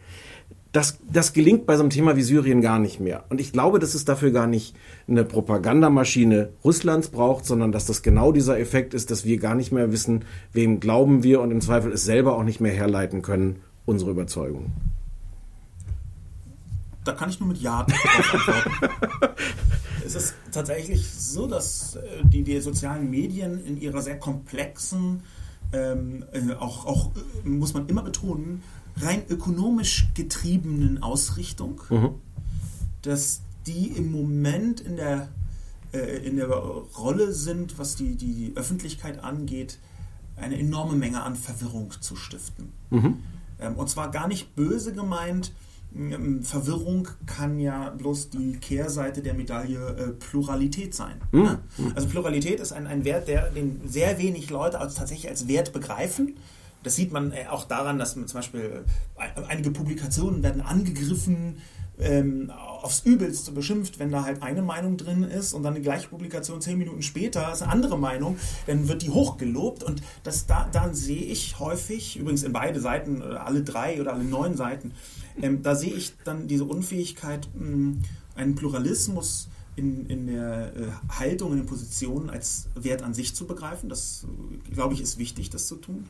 [0.71, 3.23] das, das gelingt bei so einem Thema wie Syrien gar nicht mehr.
[3.29, 4.75] Und ich glaube, dass es dafür gar nicht
[5.07, 9.71] eine Propagandamaschine Russlands braucht, sondern dass das genau dieser Effekt ist, dass wir gar nicht
[9.71, 13.61] mehr wissen, wem glauben wir und im Zweifel es selber auch nicht mehr herleiten können,
[13.85, 14.71] unsere Überzeugung.
[17.03, 18.93] Da kann ich nur mit Ja antworten.
[20.05, 25.23] es ist tatsächlich so, dass äh, die, die sozialen Medien in ihrer sehr komplexen,
[25.73, 28.61] ähm, äh, auch, auch äh, muss man immer betonen,
[29.01, 32.15] rein ökonomisch getriebenen Ausrichtung, mhm.
[33.01, 35.29] dass die im Moment in der,
[35.93, 39.79] äh, in der Rolle sind, was die, die Öffentlichkeit angeht,
[40.35, 42.71] eine enorme Menge an Verwirrung zu stiften.
[42.89, 43.17] Mhm.
[43.59, 45.51] Ähm, und zwar gar nicht böse gemeint.
[45.95, 51.15] Ähm, Verwirrung kann ja bloß die Kehrseite der Medaille äh, Pluralität sein.
[51.31, 51.41] Mhm.
[51.41, 51.59] Ne?
[51.95, 55.73] Also Pluralität ist ein, ein Wert, der, den sehr wenig Leute als, tatsächlich als Wert
[55.73, 56.35] begreifen.
[56.83, 58.85] Das sieht man äh, auch daran, dass zum Beispiel
[59.17, 61.57] äh, einige Publikationen werden angegriffen,
[61.99, 66.07] ähm, aufs Übelste beschimpft, wenn da halt eine Meinung drin ist und dann die gleiche
[66.07, 70.69] Publikation zehn Minuten später ist eine andere Meinung, dann wird die hochgelobt und das da,
[70.71, 74.93] da sehe ich häufig, übrigens in beide Seiten, alle drei oder alle neun Seiten,
[75.41, 78.01] ähm, da sehe ich dann diese Unfähigkeit, mh, hm,
[78.35, 83.45] einen Pluralismus in, in der äh, Haltung, in den Positionen als Wert an sich zu
[83.45, 83.89] begreifen.
[83.89, 84.25] Das,
[84.71, 86.07] glaube ich, ist wichtig, das zu tun.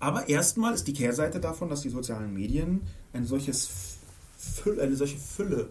[0.00, 2.80] Aber erstmal ist die Kehrseite davon, dass die sozialen Medien
[3.12, 3.68] ein solches
[4.38, 5.68] Fülle, eine solche Fülle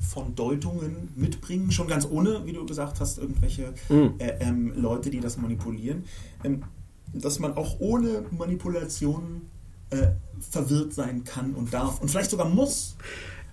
[0.00, 4.14] von Deutungen mitbringen, schon ganz ohne, wie du gesagt hast, irgendwelche mhm.
[4.18, 6.04] äh, ähm, Leute, die das manipulieren,
[6.42, 6.64] ähm,
[7.12, 9.42] dass man auch ohne Manipulation
[9.90, 10.08] äh,
[10.40, 12.96] verwirrt sein kann und darf und vielleicht sogar muss.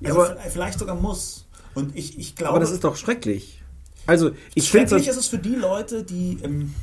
[0.03, 1.45] Also aber, vielleicht sogar muss.
[1.75, 2.51] Und ich, ich glaube.
[2.51, 3.61] Aber das ist doch schrecklich.
[4.05, 6.73] Also ich schrecklich ist es für die Leute, die ähm,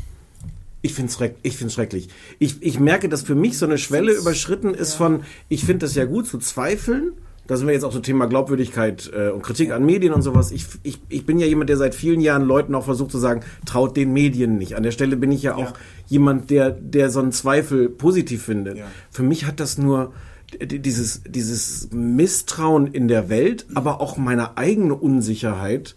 [0.82, 2.08] ich finde es schreck, ich find's schrecklich.
[2.38, 4.98] Ich, ich merke, dass für mich so eine Schwelle überschritten ist ja.
[4.98, 7.12] von, ich finde das ja gut zu zweifeln.
[7.46, 10.52] Da sind wir jetzt auch so Thema Glaubwürdigkeit äh, und Kritik an Medien und sowas.
[10.52, 13.40] Ich, ich, ich bin ja jemand, der seit vielen Jahren Leuten auch versucht zu sagen,
[13.66, 14.76] traut den Medien nicht.
[14.76, 15.64] An der Stelle bin ich ja, ja.
[15.64, 15.72] auch
[16.06, 18.78] jemand, der, der so einen Zweifel positiv findet.
[18.78, 18.86] Ja.
[19.10, 20.12] Für mich hat das nur
[20.60, 25.96] dieses, dieses Misstrauen in der Welt, aber auch meine eigene Unsicherheit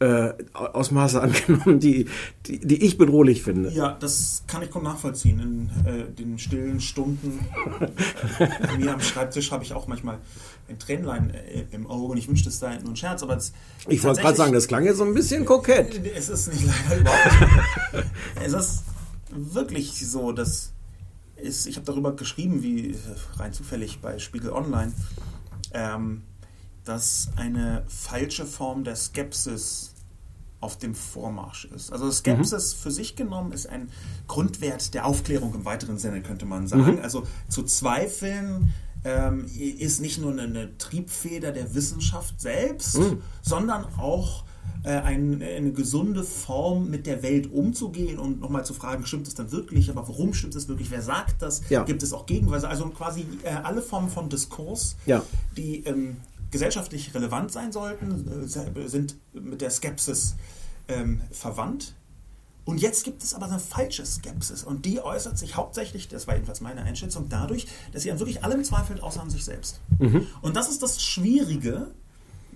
[0.00, 2.06] äh, Ausmaße angenommen, die,
[2.46, 3.70] die, die, ich bedrohlich finde.
[3.70, 5.40] Ja, das kann ich kaum nachvollziehen.
[5.40, 7.40] In äh, den stillen Stunden
[8.38, 10.18] äh, mir am Schreibtisch habe ich auch manchmal
[10.68, 13.52] ein Tränlein äh, im Auge und ich wünschte, es sei nur ein Scherz, aber es,
[13.88, 16.00] Ich wollte gerade sagen, das klang jetzt so ein bisschen kokett.
[16.14, 18.06] Es ist nicht leider überhaupt
[18.44, 18.84] es ist
[19.30, 20.74] wirklich so, dass
[21.36, 22.96] ist, ich habe darüber geschrieben, wie
[23.36, 24.92] rein zufällig bei Spiegel Online,
[25.72, 26.22] ähm,
[26.84, 29.94] dass eine falsche Form der Skepsis
[30.60, 31.92] auf dem Vormarsch ist.
[31.92, 32.78] Also Skepsis mhm.
[32.80, 33.90] für sich genommen ist ein
[34.26, 36.96] Grundwert der Aufklärung im weiteren Sinne, könnte man sagen.
[36.96, 37.02] Mhm.
[37.02, 38.72] Also zu zweifeln
[39.04, 43.20] ähm, ist nicht nur eine Triebfeder der Wissenschaft selbst, mhm.
[43.42, 44.44] sondern auch
[44.84, 49.34] äh, ein, eine gesunde Form mit der Welt umzugehen und nochmal zu fragen, stimmt es
[49.34, 51.84] dann wirklich, aber warum stimmt es wirklich, wer sagt das, ja.
[51.84, 55.22] gibt es auch Gegenweise, also quasi äh, alle Formen von Diskurs, ja.
[55.56, 56.16] die ähm,
[56.54, 60.36] gesellschaftlich relevant sein sollten, äh, sind mit der Skepsis
[60.86, 61.94] ähm, verwandt.
[62.64, 66.34] Und jetzt gibt es aber eine falsche Skepsis und die äußert sich hauptsächlich, das war
[66.34, 69.80] jedenfalls meine Einschätzung, dadurch, dass sie an wirklich allem zweifelt, außer an sich selbst.
[69.98, 70.28] Mhm.
[70.42, 71.88] Und das ist das Schwierige.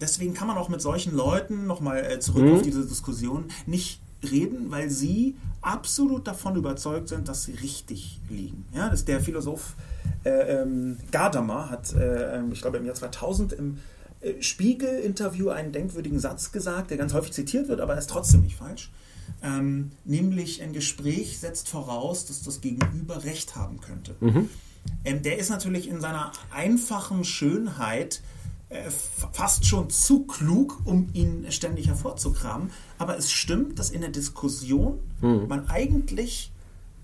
[0.01, 2.55] Deswegen kann man auch mit solchen Leuten, nochmal äh, zurück mhm.
[2.55, 8.65] auf diese Diskussion, nicht reden, weil sie absolut davon überzeugt sind, dass sie richtig liegen.
[8.75, 9.75] Ja, das der Philosoph
[10.25, 13.79] äh, ähm, Gadamer hat, äh, ähm, ich glaube im Jahr 2000 im
[14.21, 18.43] äh, Spiegel-Interview einen denkwürdigen Satz gesagt, der ganz häufig zitiert wird, aber er ist trotzdem
[18.43, 18.91] nicht falsch.
[19.43, 24.17] Ähm, nämlich ein Gespräch setzt voraus, dass das Gegenüber Recht haben könnte.
[24.21, 24.49] Mhm.
[25.05, 28.23] Ähm, der ist natürlich in seiner einfachen Schönheit
[28.71, 28.91] äh,
[29.33, 32.71] fast schon zu klug, um ihn ständig hervorzukramen.
[32.99, 35.47] Aber es stimmt, dass in der Diskussion mhm.
[35.49, 36.53] man eigentlich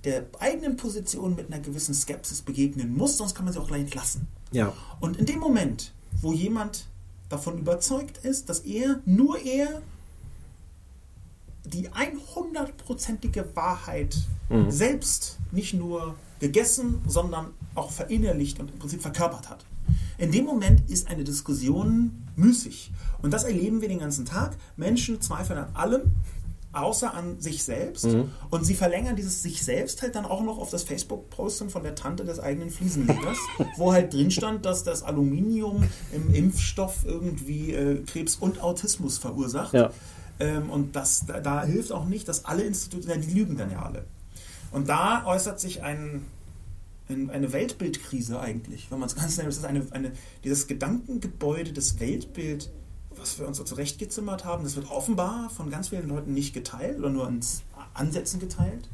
[0.05, 3.83] der eigenen Position mit einer gewissen Skepsis begegnen muss, sonst kann man sie auch gleich
[3.83, 4.27] entlassen.
[4.53, 4.73] Ja.
[5.01, 6.87] Und in dem Moment, wo jemand
[7.29, 9.83] davon überzeugt ist, dass er, nur er,
[11.65, 14.17] die 100%ige Wahrheit
[14.51, 14.71] mhm.
[14.71, 19.65] selbst nicht nur gegessen, sondern auch verinnerlicht und im Prinzip verkörpert hat.
[20.19, 22.93] In dem Moment ist eine Diskussion müßig.
[23.23, 24.57] Und das erleben wir den ganzen Tag.
[24.77, 26.13] Menschen zweifeln an allem,
[26.73, 28.05] außer an sich selbst.
[28.05, 28.31] Mhm.
[28.51, 31.95] Und sie verlängern dieses sich selbst halt dann auch noch auf das Facebook-Posten von der
[31.95, 33.39] Tante des eigenen Fliesenlegers,
[33.77, 39.75] wo halt drin stand, dass das Aluminium im Impfstoff irgendwie äh, Krebs und Autismus verursacht.
[39.75, 39.91] Ja.
[40.41, 43.83] Ähm, und das, da, da, hilft auch nicht, dass alle Institutionen, die lügen dann ja
[43.83, 44.05] alle.
[44.73, 46.25] Und da äußert sich ein,
[47.09, 49.49] eine Weltbildkrise eigentlich, wenn man es ganz nennt.
[49.49, 52.71] Das ist eine, eine, dieses Gedankengebäude, das Weltbild
[53.17, 56.99] was wir uns so zurechtgezimmert haben, das wird offenbar von ganz vielen Leuten nicht geteilt
[56.99, 57.41] oder nur in
[57.95, 58.89] Ansätzen geteilt.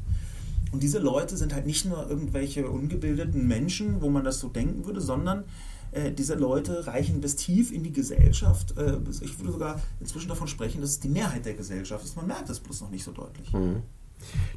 [0.71, 4.85] Und diese Leute sind halt nicht nur irgendwelche ungebildeten Menschen, wo man das so denken
[4.85, 5.43] würde, sondern
[5.91, 8.77] äh, diese Leute reichen bis tief in die Gesellschaft.
[8.77, 12.15] Äh, ich würde sogar inzwischen davon sprechen, dass es die Mehrheit der Gesellschaft ist.
[12.15, 13.51] Man merkt es bloß noch nicht so deutlich.
[13.51, 13.83] Mhm.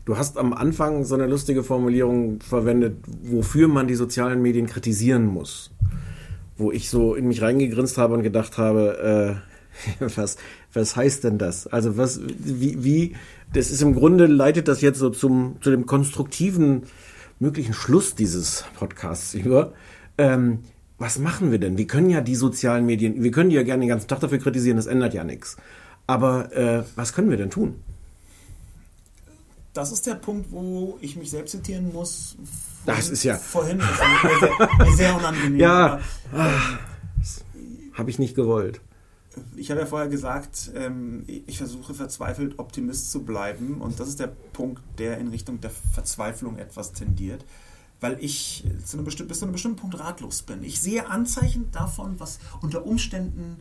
[0.05, 5.27] Du hast am Anfang so eine lustige Formulierung verwendet, wofür man die sozialen Medien kritisieren
[5.27, 5.71] muss.
[6.57, 9.41] Wo ich so in mich reingegrinst habe und gedacht habe,
[10.01, 10.37] äh, was,
[10.73, 11.67] was heißt denn das?
[11.67, 13.17] Also was, wie, wie,
[13.53, 16.83] das ist im Grunde, leitet das jetzt so zum, zu dem konstruktiven
[17.41, 19.73] möglichen Schluss dieses Podcasts über.
[20.19, 20.61] Ähm,
[20.99, 21.77] was machen wir denn?
[21.77, 24.39] Wir können ja die sozialen Medien, wir können die ja gerne den ganzen Tag dafür
[24.39, 25.57] kritisieren, das ändert ja nichts.
[26.07, 27.77] Aber äh, was können wir denn tun?
[29.75, 32.37] Das ist der Punkt, wo ich mich selbst zitieren muss.
[32.85, 33.37] Vorhin, das ist ja.
[33.37, 35.59] Vorhin, das ist mir sehr, sehr unangenehm.
[35.59, 36.01] Ja,
[37.93, 38.81] habe ich nicht gewollt
[39.57, 44.21] ich habe ja vorher gesagt, ähm, ich versuche verzweifelt Optimist zu bleiben und das ist
[44.21, 47.45] der Punkt, der in Richtung der Verzweiflung etwas tendiert,
[48.01, 50.63] weil ich zu einem bis zu einem bestimmten Punkt ratlos bin.
[50.63, 53.61] Ich sehe Anzeichen davon, was unter Umständen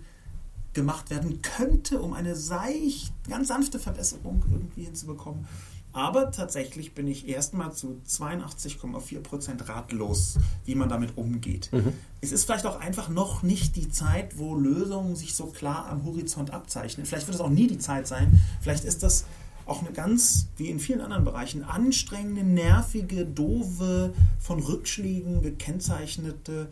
[0.74, 5.46] gemacht werden könnte, um eine seicht, ganz sanfte Verbesserung irgendwie hinzubekommen.
[5.94, 11.70] Aber tatsächlich bin ich erstmal zu 82,4% ratlos, wie man damit umgeht.
[11.72, 11.94] Mhm.
[12.20, 16.04] Es ist vielleicht auch einfach noch nicht die Zeit, wo Lösungen sich so klar am
[16.04, 17.06] Horizont abzeichnen.
[17.06, 18.42] Vielleicht wird es auch nie die Zeit sein.
[18.62, 19.26] Vielleicht ist das
[19.66, 26.70] auch eine ganz, wie in vielen anderen Bereichen, anstrengende, nervige, doofe, von Rückschlägen gekennzeichnete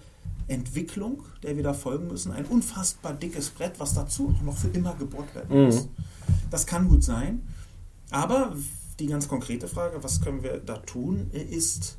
[0.48, 2.32] Entwicklung, der wir da folgen müssen.
[2.32, 5.84] Ein unfassbar dickes Brett, was dazu auch noch für immer gebohrt werden muss.
[5.86, 5.90] Mhm.
[6.50, 7.42] Das kann gut sein.
[8.10, 8.54] Aber
[9.02, 11.98] die ganz konkrete Frage, was können wir da tun, ist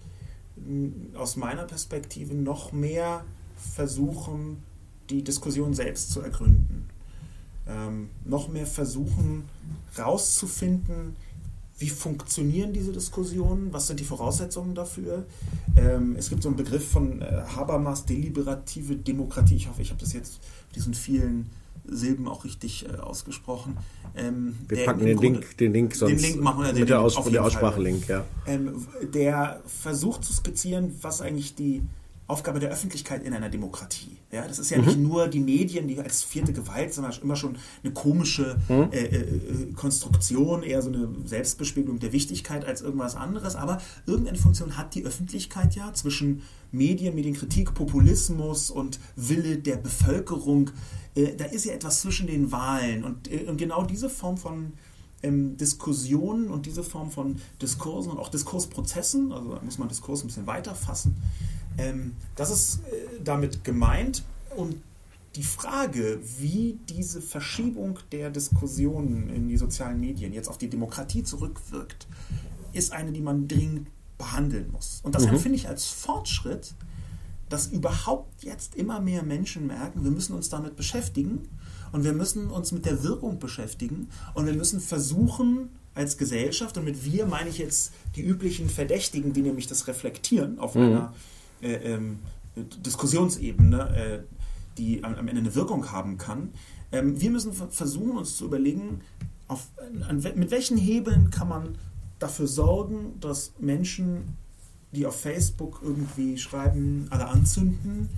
[1.15, 3.25] aus meiner Perspektive noch mehr
[3.57, 4.59] versuchen,
[5.11, 6.89] die Diskussion selbst zu ergründen.
[7.67, 9.45] Ähm, noch mehr versuchen
[9.99, 11.17] rauszufinden,
[11.79, 15.27] wie funktionieren diese Diskussionen, was sind die Voraussetzungen dafür.
[15.77, 19.57] Ähm, es gibt so einen Begriff von äh, Habermas, deliberative Demokratie.
[19.57, 20.41] Ich hoffe, ich habe das jetzt
[20.75, 21.51] diesen vielen
[21.85, 23.77] Silben auch richtig äh, ausgesprochen.
[24.17, 27.01] Ähm, wir packen den Grunde, Link, den Link sonst den Link machen wir mit der,
[27.01, 28.25] Aus der Aussprache-Link, ja.
[28.47, 31.83] Ähm, der versucht zu skizzieren, was eigentlich die
[32.33, 34.17] Aufgabe der Öffentlichkeit in einer Demokratie.
[34.31, 34.87] Ja, das ist ja mhm.
[34.87, 38.89] nicht nur die Medien, die als vierte Gewalt sind immer schon eine komische mhm.
[38.91, 43.55] äh, äh, Konstruktion, eher so eine Selbstbespiegelung der Wichtigkeit als irgendwas anderes.
[43.55, 50.71] Aber irgendeine Funktion hat die Öffentlichkeit ja zwischen Medien, Medienkritik, Populismus und Wille der Bevölkerung.
[51.15, 54.73] Äh, da ist ja etwas zwischen den Wahlen und, äh, und genau diese Form von
[55.23, 60.23] ähm, Diskussionen und diese Form von Diskursen und auch Diskursprozessen, also da muss man Diskurs
[60.23, 61.17] ein bisschen weiter fassen,
[61.79, 64.25] ähm, das ist äh, damit gemeint
[64.57, 64.77] und
[65.37, 71.23] die Frage, wie diese Verschiebung der Diskussionen in die sozialen Medien jetzt auf die Demokratie
[71.23, 72.07] zurückwirkt,
[72.75, 75.01] ist eine, die man dringend behandeln muss.
[75.03, 75.35] Und das mhm.
[75.35, 76.75] empfinde ich als Fortschritt,
[77.49, 81.49] dass überhaupt jetzt immer mehr Menschen merken, wir müssen uns damit beschäftigen
[81.93, 86.85] und wir müssen uns mit der Wirkung beschäftigen und wir müssen versuchen, als Gesellschaft, und
[86.85, 90.83] mit wir meine ich jetzt die üblichen Verdächtigen, die nämlich das reflektieren auf mhm.
[90.83, 91.15] einer
[91.63, 92.19] äh, ähm,
[92.57, 94.23] Diskussionsebene, äh,
[94.79, 96.51] die am, am, Ende eine Wirkung haben kann.
[96.91, 99.01] Ähm, wir müssen versuchen, uns zu überlegen,
[99.49, 99.69] auf,
[100.09, 101.79] an, mit welchen Hebeln kann man
[102.19, 104.37] dafür sorgen, dass Menschen,
[104.93, 108.09] die auf Facebook irgendwie schreiben, alle anzünden,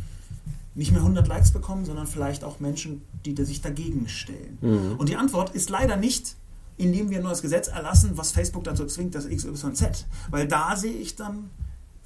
[0.75, 4.59] nicht mehr 100 Likes bekommen, sondern vielleicht auch Menschen, die sich dagegen stellen.
[4.61, 4.97] Mhm.
[4.99, 6.37] Und die Antwort ist leider nicht,
[6.77, 10.07] indem wir ein neues Gesetz erlassen, was Facebook dazu zwingt, das XYZ.
[10.31, 11.51] Weil da sehe ich dann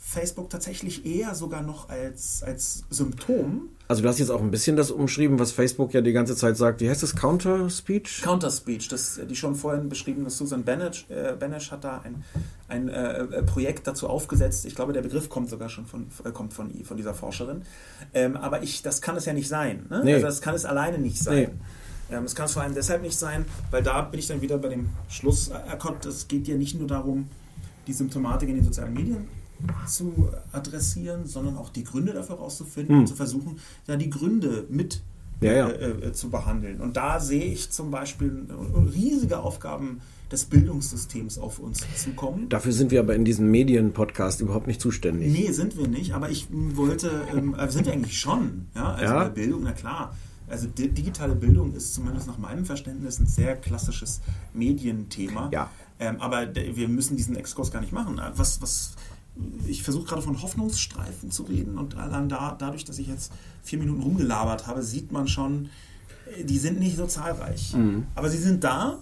[0.01, 3.69] Facebook tatsächlich eher sogar noch als, als Symptom.
[3.89, 6.57] Also du hast jetzt auch ein bisschen das umschrieben, was Facebook ja die ganze Zeit
[6.57, 6.81] sagt.
[6.81, 7.17] Wie heißt das?
[7.17, 8.23] Counter-Speech?
[8.23, 8.89] Counter-Speech.
[8.89, 12.25] Das, die schon vorhin beschriebene Susan Benesch, äh, Benesch hat da ein,
[12.69, 14.65] ein äh, äh, Projekt dazu aufgesetzt.
[14.67, 17.63] Ich glaube, der Begriff kommt sogar schon von, äh, kommt von, von dieser Forscherin.
[18.15, 19.87] Ähm, aber ich, das kann es ja nicht sein.
[19.91, 20.03] Ne?
[20.05, 20.15] Nee.
[20.15, 21.51] Also das kann es alleine nicht sein.
[22.09, 22.17] Nee.
[22.17, 24.59] Ähm, es kann es vor allem deshalb nicht sein, weil da bin ich dann wieder
[24.59, 27.29] bei dem Schluss erkannt, es geht ja nicht nur darum,
[27.87, 29.38] die Symptomatik in den sozialen Medien
[29.87, 33.01] zu adressieren, sondern auch die Gründe dafür herauszufinden hm.
[33.01, 35.03] und zu versuchen, ja, die Gründe mit
[35.41, 35.69] ja, ja.
[35.69, 36.81] Äh, äh, zu behandeln.
[36.81, 38.47] Und da sehe ich zum Beispiel
[38.93, 40.01] riesige Aufgaben
[40.31, 42.49] des Bildungssystems auf uns zukommen.
[42.49, 45.33] Dafür sind wir aber in diesem Medien-Podcast überhaupt nicht zuständig.
[45.33, 49.15] Nee, sind wir nicht, aber ich wollte, ähm, äh, sind wir eigentlich schon, ja, also
[49.15, 49.25] ja.
[49.25, 50.15] bei Bildung, na klar.
[50.51, 54.23] Also digitale Bildung ist zumindest nach meinem Verständnis ein sehr klassisches
[54.55, 55.51] Medienthema.
[55.53, 55.71] Ja.
[56.01, 58.19] Ähm, aber wir müssen diesen Exkurs gar nicht machen.
[58.35, 58.93] Was, was
[59.67, 63.33] ich versuche gerade von Hoffnungsstreifen zu reden und allein da, dadurch, dass ich jetzt
[63.63, 65.71] vier Minuten rumgelabert habe, sieht man schon,
[66.43, 67.75] die sind nicht so zahlreich.
[67.75, 68.07] Mhm.
[68.15, 68.99] Aber sie sind da.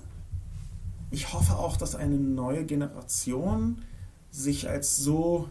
[1.10, 3.78] Ich hoffe auch, dass eine neue Generation
[4.30, 5.48] sich als so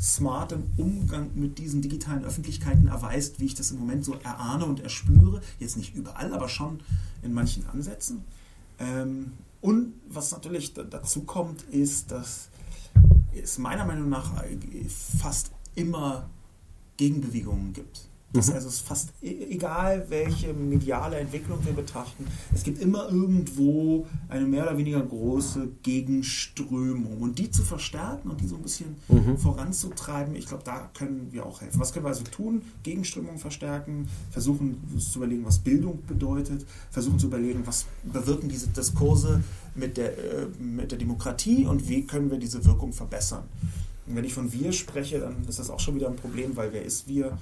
[0.00, 4.66] smart im Umgang mit diesen digitalen Öffentlichkeiten erweist, wie ich das im Moment so erahne
[4.66, 5.40] und erspüre.
[5.58, 6.80] Jetzt nicht überall, aber schon
[7.22, 8.24] in manchen Ansätzen.
[8.78, 12.48] Ähm, und was natürlich dazu kommt, ist, dass
[13.32, 14.42] es meiner Meinung nach
[15.20, 16.28] fast immer
[16.96, 18.08] Gegenbewegungen gibt.
[18.36, 18.54] Das mhm.
[18.54, 24.46] also ist fast e-, egal, welche mediale Entwicklung wir betrachten, es gibt immer irgendwo eine
[24.46, 27.20] mehr oder weniger große Gegenströmung.
[27.20, 29.38] Und die zu verstärken und die so ein bisschen mhm.
[29.38, 31.80] voranzutreiben, ich glaube, da können wir auch helfen.
[31.80, 32.62] Was können wir also tun?
[32.82, 39.42] Gegenströmung verstärken, versuchen zu überlegen, was Bildung bedeutet, versuchen zu überlegen, was bewirken diese Diskurse
[39.74, 43.44] mit der, äh, mit der Demokratie und wie können wir diese Wirkung verbessern.
[44.06, 46.72] Und wenn ich von wir spreche, dann ist das auch schon wieder ein Problem, weil
[46.72, 47.38] wer ist wir?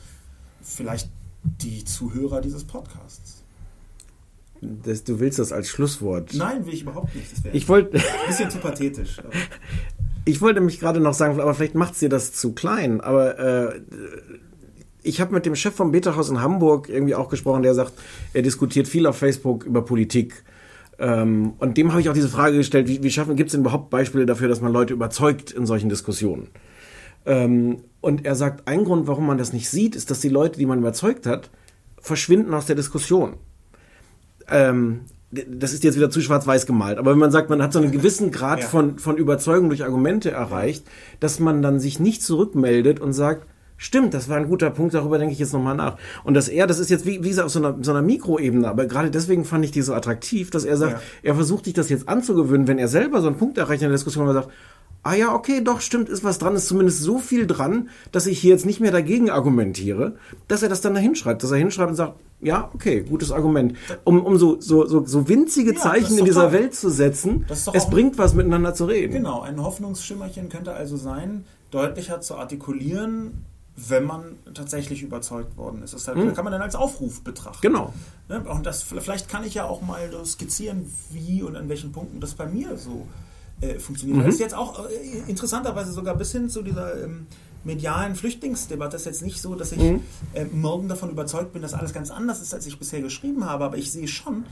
[0.65, 1.11] Vielleicht
[1.43, 3.43] die Zuhörer dieses Podcasts.
[4.61, 6.33] Das, du willst das als Schlusswort.
[6.35, 7.31] Nein, will ich überhaupt nicht.
[7.33, 7.99] Das ich wollte.
[7.99, 9.21] Ein bisschen zu pathetisch.
[10.27, 13.03] Ich wollte mich gerade noch sagen, aber vielleicht macht dir das zu klein.
[13.03, 13.81] Aber äh,
[15.03, 17.93] ich habe mit dem Chef vom Beta-Haus in Hamburg irgendwie auch gesprochen, der sagt,
[18.33, 20.43] er diskutiert viel auf Facebook über Politik.
[20.99, 23.61] Ähm, und dem habe ich auch diese Frage gestellt, wie, wie schaffen, gibt es denn
[23.61, 26.49] überhaupt Beispiele dafür, dass man Leute überzeugt in solchen Diskussionen?
[27.27, 30.59] Ähm, und er sagt, ein Grund, warum man das nicht sieht, ist, dass die Leute,
[30.59, 31.51] die man überzeugt hat,
[32.01, 33.37] verschwinden aus der Diskussion.
[34.49, 35.01] Ähm,
[35.31, 37.91] das ist jetzt wieder zu schwarz-weiß gemalt, aber wenn man sagt, man hat so einen
[37.91, 38.67] gewissen Grad ja.
[38.67, 40.87] von, von Überzeugung durch Argumente erreicht,
[41.19, 43.47] dass man dann sich nicht zurückmeldet und sagt,
[43.85, 45.99] Stimmt, das war ein guter Punkt, darüber denke ich jetzt nochmal nach.
[46.25, 48.67] Und dass er, das ist jetzt wie, wie gesagt auf so einer, so einer Mikroebene,
[48.67, 51.01] aber gerade deswegen fand ich die so attraktiv, dass er sagt, ja.
[51.23, 53.97] er versucht sich das jetzt anzugewöhnen, wenn er selber so einen Punkt erreicht in der
[53.97, 54.49] Diskussion, wo er sagt,
[55.03, 58.39] ah ja, okay, doch, stimmt, ist was dran, ist zumindest so viel dran, dass ich
[58.39, 60.15] hier jetzt nicht mehr dagegen argumentiere,
[60.49, 63.75] dass er das dann da hinschreibt, dass er hinschreibt und sagt, ja, okay, gutes Argument.
[64.05, 66.53] Um, um so, so, so, so winzige ja, Zeichen in dieser toll.
[66.53, 69.13] Welt zu setzen, es bringt was miteinander zu reden.
[69.13, 73.45] Genau, ein Hoffnungsschimmerchen könnte also sein, deutlicher zu artikulieren,
[73.77, 75.95] wenn man tatsächlich überzeugt worden ist.
[75.95, 76.33] Das halt, Mhm.
[76.35, 77.61] kann man dann als Aufruf betrachten.
[77.61, 77.93] Genau.
[78.29, 78.41] Ne?
[78.49, 82.35] Und das, vielleicht kann ich ja auch mal skizzieren, wie und an welchen Punkten das
[82.35, 83.07] bei mir so
[83.61, 84.19] äh, funktioniert.
[84.19, 84.25] Mhm.
[84.25, 87.27] Das ist jetzt auch äh, interessanterweise sogar bis hin zu dieser ähm,
[87.65, 88.93] medialen Flüchtlingsdebatte.
[88.93, 90.03] Das ist jetzt nicht so, dass ich Mhm.
[90.35, 93.65] äh, morgen davon überzeugt bin, dass alles ganz anders ist, als ich bisher geschrieben habe.
[93.65, 94.45] Aber ich sehe schon,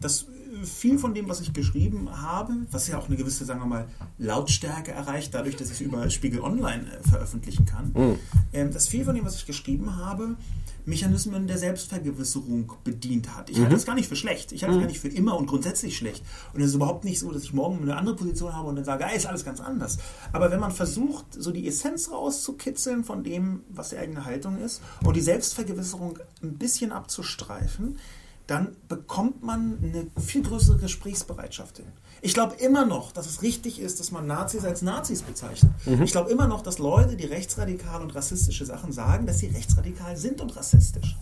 [0.00, 0.26] dass
[0.64, 3.86] viel von dem, was ich geschrieben habe, was ja auch eine gewisse, sagen wir mal,
[4.18, 8.18] Lautstärke erreicht, dadurch, dass ich es über Spiegel Online äh, veröffentlichen kann, Mhm.
[8.52, 10.36] ähm, dass viel von dem, was ich geschrieben habe,
[10.86, 13.50] Mechanismen der Selbstvergewisserung bedient hat.
[13.50, 13.62] Ich Mhm.
[13.62, 14.50] halte das gar nicht für schlecht.
[14.52, 16.24] Ich halte es gar nicht für immer und grundsätzlich schlecht.
[16.54, 18.84] Und es ist überhaupt nicht so, dass ich morgen eine andere Position habe und dann
[18.84, 19.98] sage, ey, ist alles ganz anders.
[20.32, 24.80] Aber wenn man versucht, so die Essenz rauszukitzeln von dem, was die eigene Haltung ist
[25.04, 27.98] und die Selbstvergewisserung ein bisschen abzustreifen,
[28.50, 31.86] dann bekommt man eine viel größere Gesprächsbereitschaft hin.
[32.20, 35.70] Ich glaube immer noch, dass es richtig ist, dass man Nazis als Nazis bezeichnet.
[36.02, 40.16] Ich glaube immer noch, dass Leute, die rechtsradikal und rassistische Sachen sagen, dass sie rechtsradikal
[40.16, 41.16] sind und rassistisch.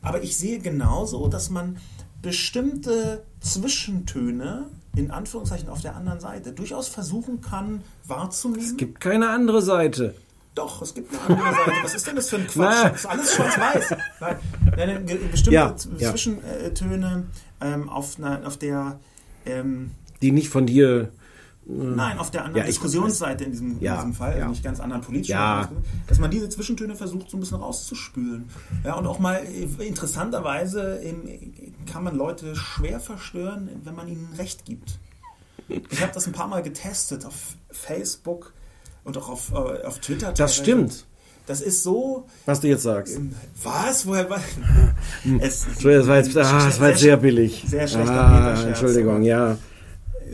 [0.00, 1.76] Aber ich sehe genauso, dass man
[2.22, 4.66] bestimmte Zwischentöne
[4.96, 8.64] in Anführungszeichen auf der anderen Seite durchaus versuchen kann wahrzunehmen.
[8.64, 10.14] Es gibt keine andere Seite.
[10.54, 11.72] Doch, es gibt eine andere Seite.
[11.84, 12.84] Was ist denn das für ein Quatsch?
[12.84, 13.94] Das ist alles schwarz-weiß.
[14.76, 15.74] Nein, bestimmte Ja.
[15.76, 17.24] Zwischentöne
[17.60, 18.98] ähm, auf, einer, auf der
[19.46, 21.10] ähm, Die nicht von dir.
[21.64, 24.48] Nein, auf der anderen Ja, Diskussionsseite in diesem, Ja, in diesem Fall, ja.
[24.48, 25.70] nicht ganz anderen politischen, Ja.
[26.08, 28.50] dass man diese Zwischentöne versucht, so ein bisschen rauszuspülen.
[28.84, 31.00] Ja, und auch mal äh, interessanterweise
[31.90, 34.98] kann man Leute schwer verstören, wenn man ihnen Recht gibt.
[35.68, 38.52] Ich habe das ein paar Mal getestet auf Facebook
[39.04, 40.32] und auch auf, äh, auf Twitter.
[40.32, 41.04] Das stimmt,
[41.46, 42.26] Das ist so.
[42.46, 43.18] was du jetzt sagst.
[43.62, 44.06] Was?
[44.06, 44.40] Woher war.
[45.40, 47.64] Es, Entschuldigung, das war jetzt, ah, das war jetzt sehr billig.
[47.66, 48.62] Sehr schlechter ah.
[48.66, 49.58] Entschuldigung, ja.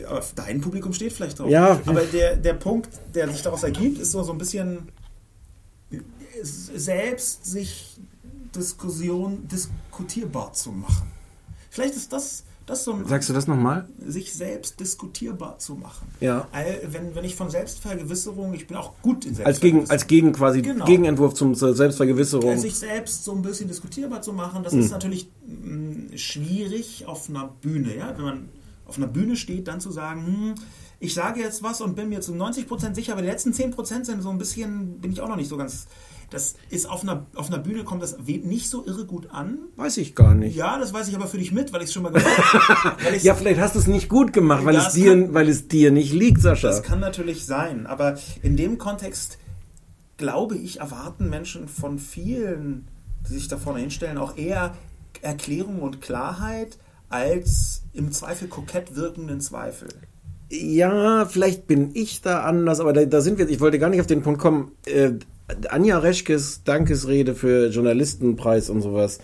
[0.07, 1.49] auf dein Publikum steht vielleicht drauf.
[1.49, 1.79] Ja.
[1.85, 4.89] Aber der, der Punkt, der sich daraus ergibt, ist so, so ein bisschen
[6.41, 7.99] selbst sich
[8.55, 11.11] Diskussion diskutierbar zu machen.
[11.69, 13.87] Vielleicht ist das, das so Sagst du das nochmal?
[14.05, 16.07] sich selbst diskutierbar zu machen.
[16.19, 16.47] Ja.
[16.87, 20.61] Wenn, wenn ich von Selbstvergewisserung, ich bin auch gut in Als Gegen, als Gegen quasi
[20.61, 20.85] Genau.
[20.85, 22.57] Gegenentwurf zum zur Selbstvergewisserung.
[22.57, 27.47] sich selbst so ein bisschen diskutierbar zu machen, das ist natürlich mh, schwierig auf einer
[27.61, 27.95] Bühne.
[27.95, 28.13] Ja?
[28.15, 28.49] Wenn man
[28.85, 30.55] auf einer Bühne steht, dann zu sagen, hm,
[30.99, 34.21] ich sage jetzt was und bin mir zu 90% sicher, aber die letzten 10% sind
[34.21, 35.87] so ein bisschen, bin ich auch noch nicht so ganz.
[36.29, 39.57] Das ist auf einer, auf einer Bühne kommt das nicht so irre gut an.
[39.77, 40.55] Weiß ich gar nicht.
[40.55, 43.17] Ja, das weiß ich aber für dich mit, weil ich es schon mal gemacht habe.
[43.21, 45.89] Ja, vielleicht hast du es nicht gut gemacht, weil, es dir, kann- weil es dir
[45.91, 46.67] nicht liegt, Sascha.
[46.67, 49.39] Das kann natürlich sein, aber in dem Kontext
[50.17, 52.87] glaube ich, erwarten Menschen von vielen,
[53.27, 54.75] die sich da vorne hinstellen, auch eher
[55.21, 56.77] Erklärung und Klarheit
[57.07, 59.87] als im Zweifel kokett wirkenden Zweifel.
[60.49, 63.47] Ja, vielleicht bin ich da anders, aber da, da sind wir.
[63.49, 64.71] Ich wollte gar nicht auf den Punkt kommen.
[64.85, 65.11] Äh,
[65.69, 69.19] Anja Reschkes Dankesrede für Journalistenpreis und sowas,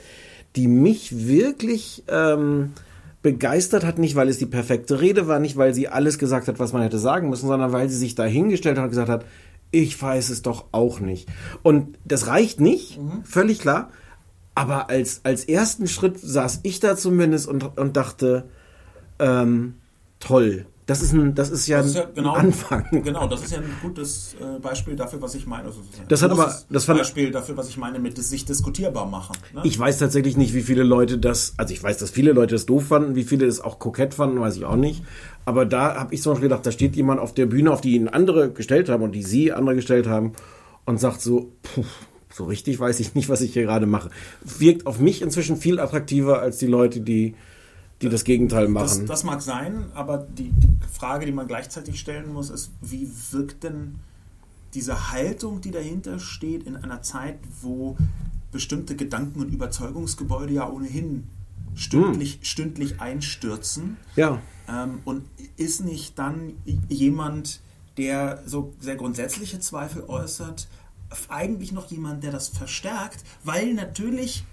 [0.55, 2.73] die mich wirklich ähm,
[3.21, 6.59] begeistert hat, nicht weil es die perfekte Rede war, nicht weil sie alles gesagt hat,
[6.59, 9.25] was man hätte sagen müssen, sondern weil sie sich da hingestellt hat und gesagt hat,
[9.71, 11.27] ich weiß es doch auch nicht.
[11.63, 13.89] Und das reicht nicht, völlig klar.
[14.53, 18.45] Aber als, als ersten Schritt saß ich da zumindest und, und dachte,
[19.19, 19.73] ähm,
[20.19, 20.65] toll.
[20.87, 22.85] Das ist, ein, das ist ja Das ist ja ein genau, Anfang.
[23.03, 25.63] Genau, das ist ja ein gutes äh, Beispiel dafür, was ich meine.
[25.65, 28.45] Also, das ein Das hat aber- das fand- Beispiel dafür, was ich meine mit sich
[28.45, 29.35] diskutierbar machen.
[29.55, 29.61] Ne?
[29.63, 32.67] Ich weiß tatsächlich nicht, wie viele Leute das, also ich weiß, dass viele Leute es
[32.67, 35.03] doof fanden, wie viele es auch kokett fanden, weiß ich auch nicht.
[35.45, 37.95] Aber da habe ich zum Beispiel gedacht, da steht jemand auf der Bühne, auf die
[37.95, 40.33] ihn andere gestellt haben und die sie andere gestellt haben
[40.85, 41.83] und sagt so, puh,
[42.31, 44.11] so richtig weiß ich nicht, was ich hier gerade mache.
[44.43, 47.33] Wirkt auf mich inzwischen viel attraktiver als die Leute, die,
[48.01, 49.07] die das Gegenteil Das, machen.
[49.07, 53.63] das mag sein, aber die, die Frage, die man gleichzeitig stellen muss, ist, wie wirkt
[53.63, 53.95] denn
[54.73, 57.95] diese Haltung, die dahinter steht, in einer Zeit, wo
[58.51, 61.23] bestimmte Gedanken- und Überzeugungsgebäude ja ohnehin
[61.73, 63.97] stündlich, stündlich einstürzen?
[64.15, 64.41] ja.
[64.67, 65.25] Ähm, und
[65.57, 66.53] ist nicht dann
[66.89, 67.61] jemand,
[67.97, 70.67] der so sehr grundsätzliche Zweifel äußert,
[71.29, 74.43] eigentlich noch jemand, der das verstärkt, weil natürlich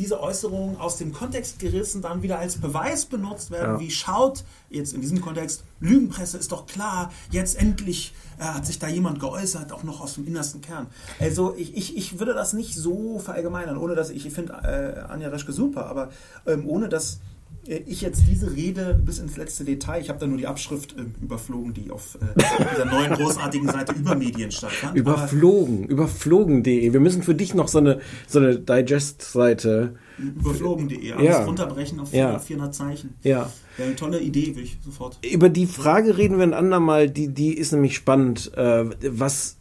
[0.00, 3.80] diese Äußerungen aus dem Kontext gerissen dann wieder als Beweis benutzt werden, Ja.
[3.80, 8.78] wie schaut jetzt in diesem Kontext, Lügenpresse ist doch klar, jetzt endlich äh, hat sich
[8.78, 10.86] da jemand geäußert, auch noch aus dem innersten Kern.
[11.18, 15.00] Also ich, ich, ich würde das nicht so verallgemeinern, ohne dass ich, ich finde äh,
[15.12, 16.08] Anja Reschke super, aber
[16.46, 17.20] ähm, ohne dass
[17.66, 21.14] ich jetzt diese Rede bis ins letzte Detail, ich habe da nur die Abschrift ähm,
[21.22, 22.42] überflogen, die auf äh,
[22.72, 24.92] dieser neuen großartigen Seite Übermedien stattfand.
[24.92, 26.92] Aber- Überflogen, überflogen.de.
[26.92, 29.94] Wir müssen für dich noch so eine, so eine Digest-Seite.
[30.18, 31.44] Überflogen.de, alles Ja.
[31.44, 32.38] runterbrechen auf Ja.
[32.38, 33.14] 400 Zeichen.
[33.22, 33.50] Ja.
[33.76, 35.18] Wäre eine tolle Idee, will ich sofort.
[35.30, 38.52] Über die Frage reden wir ein andermal, die, die ist nämlich spannend.
[38.56, 39.56] Äh, was,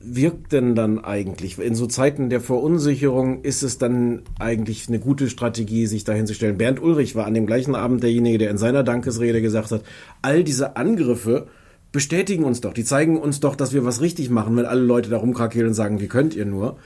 [0.00, 1.58] wirkt denn dann eigentlich?
[1.58, 6.34] In so Zeiten der Verunsicherung ist es dann eigentlich eine gute Strategie, sich dahin zu
[6.34, 6.58] stellen.
[6.58, 9.82] Bernd Ulrich war an dem gleichen Abend derjenige, der in seiner Dankesrede gesagt hat,
[10.22, 11.48] all diese Angriffe
[11.90, 15.08] bestätigen uns doch, die zeigen uns doch, dass wir was richtig machen, wenn alle Leute
[15.08, 16.76] da rumkrakehlen und sagen, wie könnt ihr nur.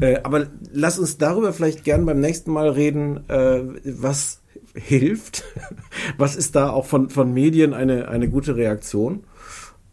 [0.00, 4.40] Äh, aber lass uns darüber vielleicht gern beim nächsten Mal reden, äh, was
[4.74, 5.44] hilft.
[6.18, 9.24] was ist da auch von, von Medien eine, eine gute Reaktion?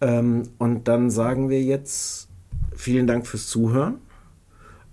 [0.01, 2.24] Ähm, und dann sagen wir jetzt
[2.75, 3.95] vielen Dank fürs Zuhören.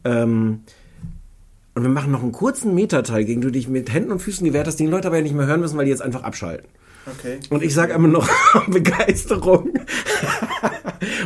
[0.04, 0.60] Ähm,
[1.74, 4.66] und wir machen noch einen kurzen Metateil, gegen du dich mit Händen und Füßen gewehrt
[4.66, 6.68] hast, den die Leute aber ja nicht mehr hören müssen, weil die jetzt einfach abschalten.
[7.06, 7.40] Okay.
[7.50, 8.28] Und ich sage einfach noch
[8.68, 9.72] Begeisterung.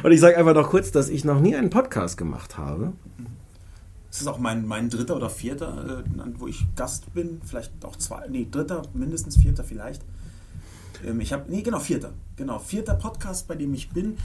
[0.03, 2.93] und ich sage einfach noch kurz, dass ich noch nie einen Podcast gemacht habe.
[4.11, 7.41] Das ist auch mein, mein dritter oder vierter, äh, wo ich Gast bin.
[7.45, 10.03] Vielleicht auch zwei, nee, dritter, mindestens vierter vielleicht.
[11.07, 12.13] Ähm, ich habe, nee, genau, vierter.
[12.37, 14.17] Genau, vierter Podcast, bei dem ich bin.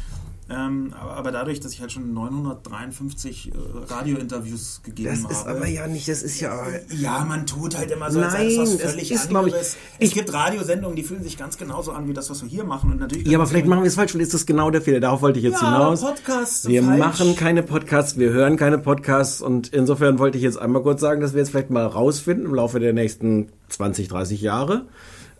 [0.51, 3.51] Ähm, aber, aber, dadurch, dass ich halt schon 953 äh,
[3.87, 5.21] Radiointerviews gegeben habe.
[5.29, 6.61] Das ist aber ja nicht, das ist ja.
[6.89, 9.77] Ja, man tut halt immer so, als Nein, was völlig ist, anderes.
[9.99, 12.63] Ich, es gibt Radiosendungen, die fühlen sich ganz genauso an wie das, was wir hier
[12.65, 12.91] machen.
[12.91, 14.99] Und natürlich ja, aber vielleicht machen wir es falsch, vielleicht ist das genau der Fehler.
[14.99, 16.01] Darauf wollte ich jetzt ja, hinaus.
[16.01, 16.99] Podcasts wir falsch.
[16.99, 21.21] machen keine Podcasts, wir hören keine Podcasts und insofern wollte ich jetzt einmal kurz sagen,
[21.21, 24.85] dass wir jetzt vielleicht mal rausfinden im Laufe der nächsten 20, 30 Jahre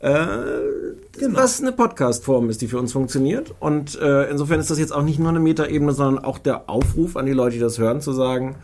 [0.01, 1.39] äh, genau.
[1.39, 3.53] was eine Podcast-Form ist, die für uns funktioniert.
[3.59, 7.15] Und äh, insofern ist das jetzt auch nicht nur eine Metaebene, sondern auch der Aufruf
[7.17, 8.55] an die Leute, die das hören, zu sagen,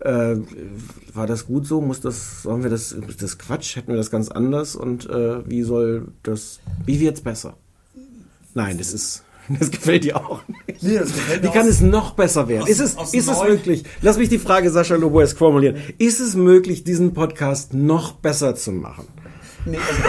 [0.00, 0.36] äh,
[1.14, 1.80] war das gut so?
[1.80, 3.76] Muss das, sollen wir das, ist das Quatsch?
[3.76, 4.76] Hätten wir das ganz anders?
[4.76, 7.56] Und äh, wie soll das, wie wird's besser?
[8.54, 9.24] Nein, das ist,
[9.58, 10.82] das gefällt dir auch nicht.
[10.82, 11.00] Nee,
[11.40, 12.64] Wie kann es noch besser werden?
[12.64, 13.84] Aus, ist es, ist es möglich?
[14.02, 15.76] Lass mich die Frage Sascha Loboesk formulieren.
[15.98, 19.06] Ist es möglich, diesen Podcast noch besser zu machen?
[19.66, 20.02] Nee, also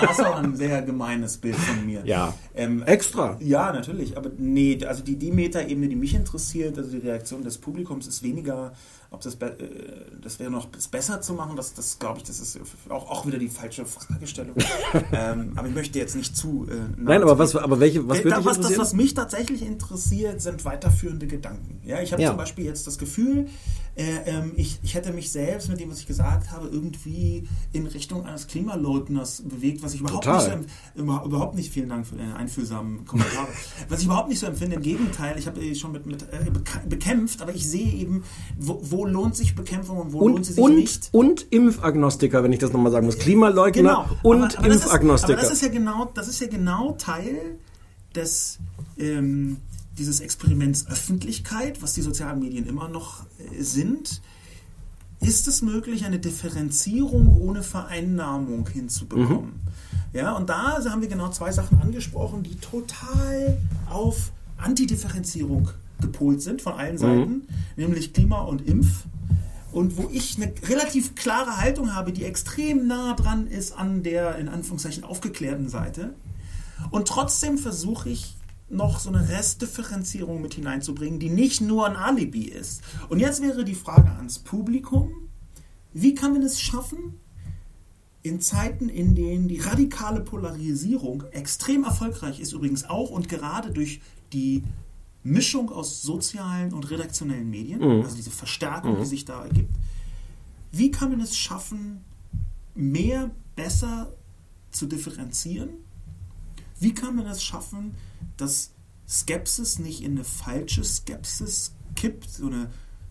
[0.00, 2.02] das ist auch ein sehr gemeines Bild von mir.
[2.04, 2.34] Ja.
[2.54, 3.36] Ähm, Extra.
[3.40, 4.16] Ja, natürlich.
[4.16, 8.22] Aber nee, also die, die Metaebene, die mich interessiert, also die Reaktion des Publikums, ist
[8.22, 8.72] weniger,
[9.10, 9.52] ob das, äh,
[10.22, 11.56] das wäre noch besser zu machen.
[11.56, 14.54] Das, das glaube ich, das ist auch, auch wieder die falsche Fragestellung.
[15.12, 16.66] ähm, aber ich möchte jetzt nicht zu.
[16.70, 20.40] Äh, Nein, aber was, aber welche, was würde da, was, Das, was mich tatsächlich interessiert,
[20.40, 21.80] sind weiterführende Gedanken.
[21.84, 22.28] Ja, ich habe ja.
[22.28, 23.46] zum Beispiel jetzt das Gefühl,
[23.96, 27.86] äh, ähm, ich, ich hätte mich selbst mit dem, was ich gesagt habe, irgendwie in
[27.86, 30.58] Richtung eines Klimaleugners bewegt, was ich überhaupt Total.
[30.58, 33.46] nicht so, überhaupt nicht, vielen Dank für den einfühlsamen Kommentar,
[33.88, 34.76] was ich überhaupt nicht so empfinde.
[34.76, 36.50] Im Gegenteil, ich habe schon mit, mit äh,
[36.88, 38.24] bekämpft, aber ich sehe eben,
[38.58, 41.08] wo, wo lohnt sich Bekämpfung und wo und, lohnt sie sich und, nicht.
[41.12, 43.18] Und Impfagnostiker, wenn ich das nochmal sagen muss.
[43.18, 44.06] Klimaleugner genau.
[44.22, 45.40] und aber, aber Impfagnostiker.
[45.40, 47.58] Das ist, aber das ist ja genau, das ist ja genau Teil
[48.14, 48.58] des
[48.98, 49.58] ähm,
[49.98, 54.20] dieses Experiments Öffentlichkeit, was die sozialen Medien immer noch äh, sind,
[55.20, 59.44] ist es möglich, eine Differenzierung ohne Vereinnahmung hinzubekommen.
[59.44, 59.64] Mhm.
[60.12, 65.70] Ja, und da haben wir genau zwei Sachen angesprochen, die total auf Antidifferenzierung
[66.00, 67.42] gepolt sind von allen Seiten, mhm.
[67.76, 69.04] nämlich Klima und Impf.
[69.72, 74.36] Und wo ich eine relativ klare Haltung habe, die extrem nah dran ist an der
[74.36, 76.14] in Anführungszeichen aufgeklärten Seite.
[76.90, 78.36] Und trotzdem versuche ich
[78.74, 82.82] noch so eine Restdifferenzierung mit hineinzubringen, die nicht nur ein Alibi ist.
[83.08, 85.12] Und jetzt wäre die Frage ans Publikum,
[85.92, 87.20] wie kann man es schaffen,
[88.22, 94.00] in Zeiten, in denen die radikale Polarisierung extrem erfolgreich ist, übrigens auch und gerade durch
[94.32, 94.64] die
[95.22, 98.02] Mischung aus sozialen und redaktionellen Medien, mhm.
[98.02, 99.00] also diese Verstärkung, mhm.
[99.00, 99.74] die sich da ergibt,
[100.72, 102.00] wie kann man es schaffen,
[102.74, 104.12] mehr, besser
[104.70, 105.83] zu differenzieren?
[106.84, 107.94] Wie kann man es schaffen,
[108.36, 108.72] dass
[109.08, 112.70] Skepsis nicht in eine falsche Skepsis kippt, so eine,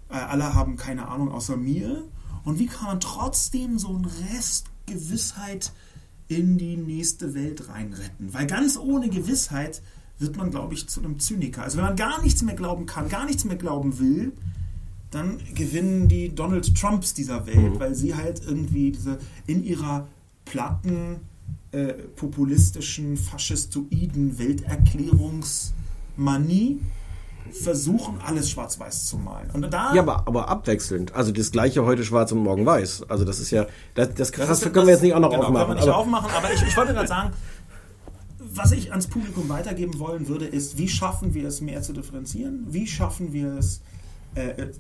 [0.10, 2.04] äh, alle haben keine Ahnung außer mir.
[2.44, 5.72] Und wie kann man trotzdem so einen Rest Gewissheit
[6.28, 8.34] in die nächste Welt reinretten?
[8.34, 9.82] Weil ganz ohne Gewissheit
[10.20, 11.64] wird man, glaube ich, zu einem Zyniker.
[11.64, 14.34] Also wenn man gar nichts mehr glauben kann, gar nichts mehr glauben will,
[15.10, 17.80] dann gewinnen die Donald Trumps dieser Welt, mhm.
[17.80, 19.18] weil sie halt irgendwie diese
[19.48, 20.08] in ihrer
[20.46, 21.22] platten
[21.74, 26.80] äh, populistischen, faschistoiden Welterklärungsmanie
[27.52, 29.50] versuchen, alles schwarz-weiß zu malen.
[29.52, 31.14] Und da ja, aber, aber abwechselnd.
[31.14, 33.10] Also das gleiche heute schwarz und morgen weiß.
[33.10, 35.44] Also das ist ja, das, das, das, das können wir jetzt nicht auch noch genau,
[35.44, 35.66] aufmachen.
[35.66, 37.34] Können wir nicht aber, aufmachen, aber ich, ich wollte gerade sagen,
[38.40, 42.68] was ich ans Publikum weitergeben wollen würde, ist, wie schaffen wir es mehr zu differenzieren?
[42.70, 43.82] Wie schaffen wir es
[44.36, 44.72] äh, äh,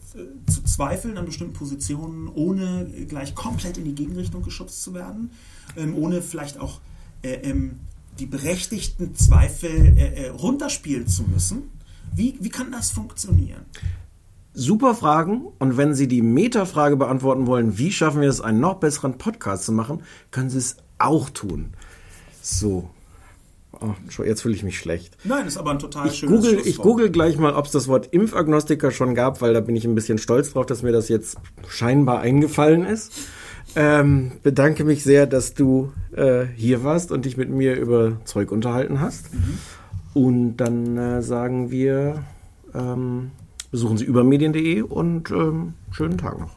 [0.48, 5.32] zu zweifeln an bestimmten Positionen, ohne gleich komplett in die Gegenrichtung geschubst zu werden,
[5.78, 6.80] ähm, ohne vielleicht auch
[7.22, 7.80] äh, ähm,
[8.20, 11.72] die berechtigten Zweifel äh, äh, runterspielen zu müssen.
[12.16, 13.66] Wie, wie kann das funktionieren?
[14.54, 15.48] Super Fragen.
[15.58, 19.66] Und wenn Sie die Metafrage beantworten wollen, wie schaffen wir es, einen noch besseren Podcast
[19.66, 21.74] zu machen, können Sie es auch tun.
[22.42, 22.90] So.
[23.84, 25.18] Oh, jetzt fühle ich mich schlecht.
[25.26, 27.90] Nein, ist aber ein total ich schönes google, Ich google gleich mal, ob es das
[27.90, 31.10] Wort Impfagnostiker schon gab, weil da bin ich ein bisschen stolz drauf, dass mir das
[31.10, 33.12] jetzt scheinbar eingefallen ist.
[33.76, 38.52] Ähm, bedanke mich sehr, dass du äh, hier warst und dich mit mir über Zeug
[38.52, 39.34] unterhalten hast.
[39.34, 39.58] Mhm.
[40.14, 42.24] Und dann äh, sagen wir,
[42.74, 43.32] ähm,
[43.72, 46.56] besuchen Sie übermedien.de und ähm, schönen Tag noch.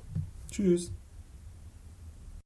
[0.50, 0.92] Tschüss.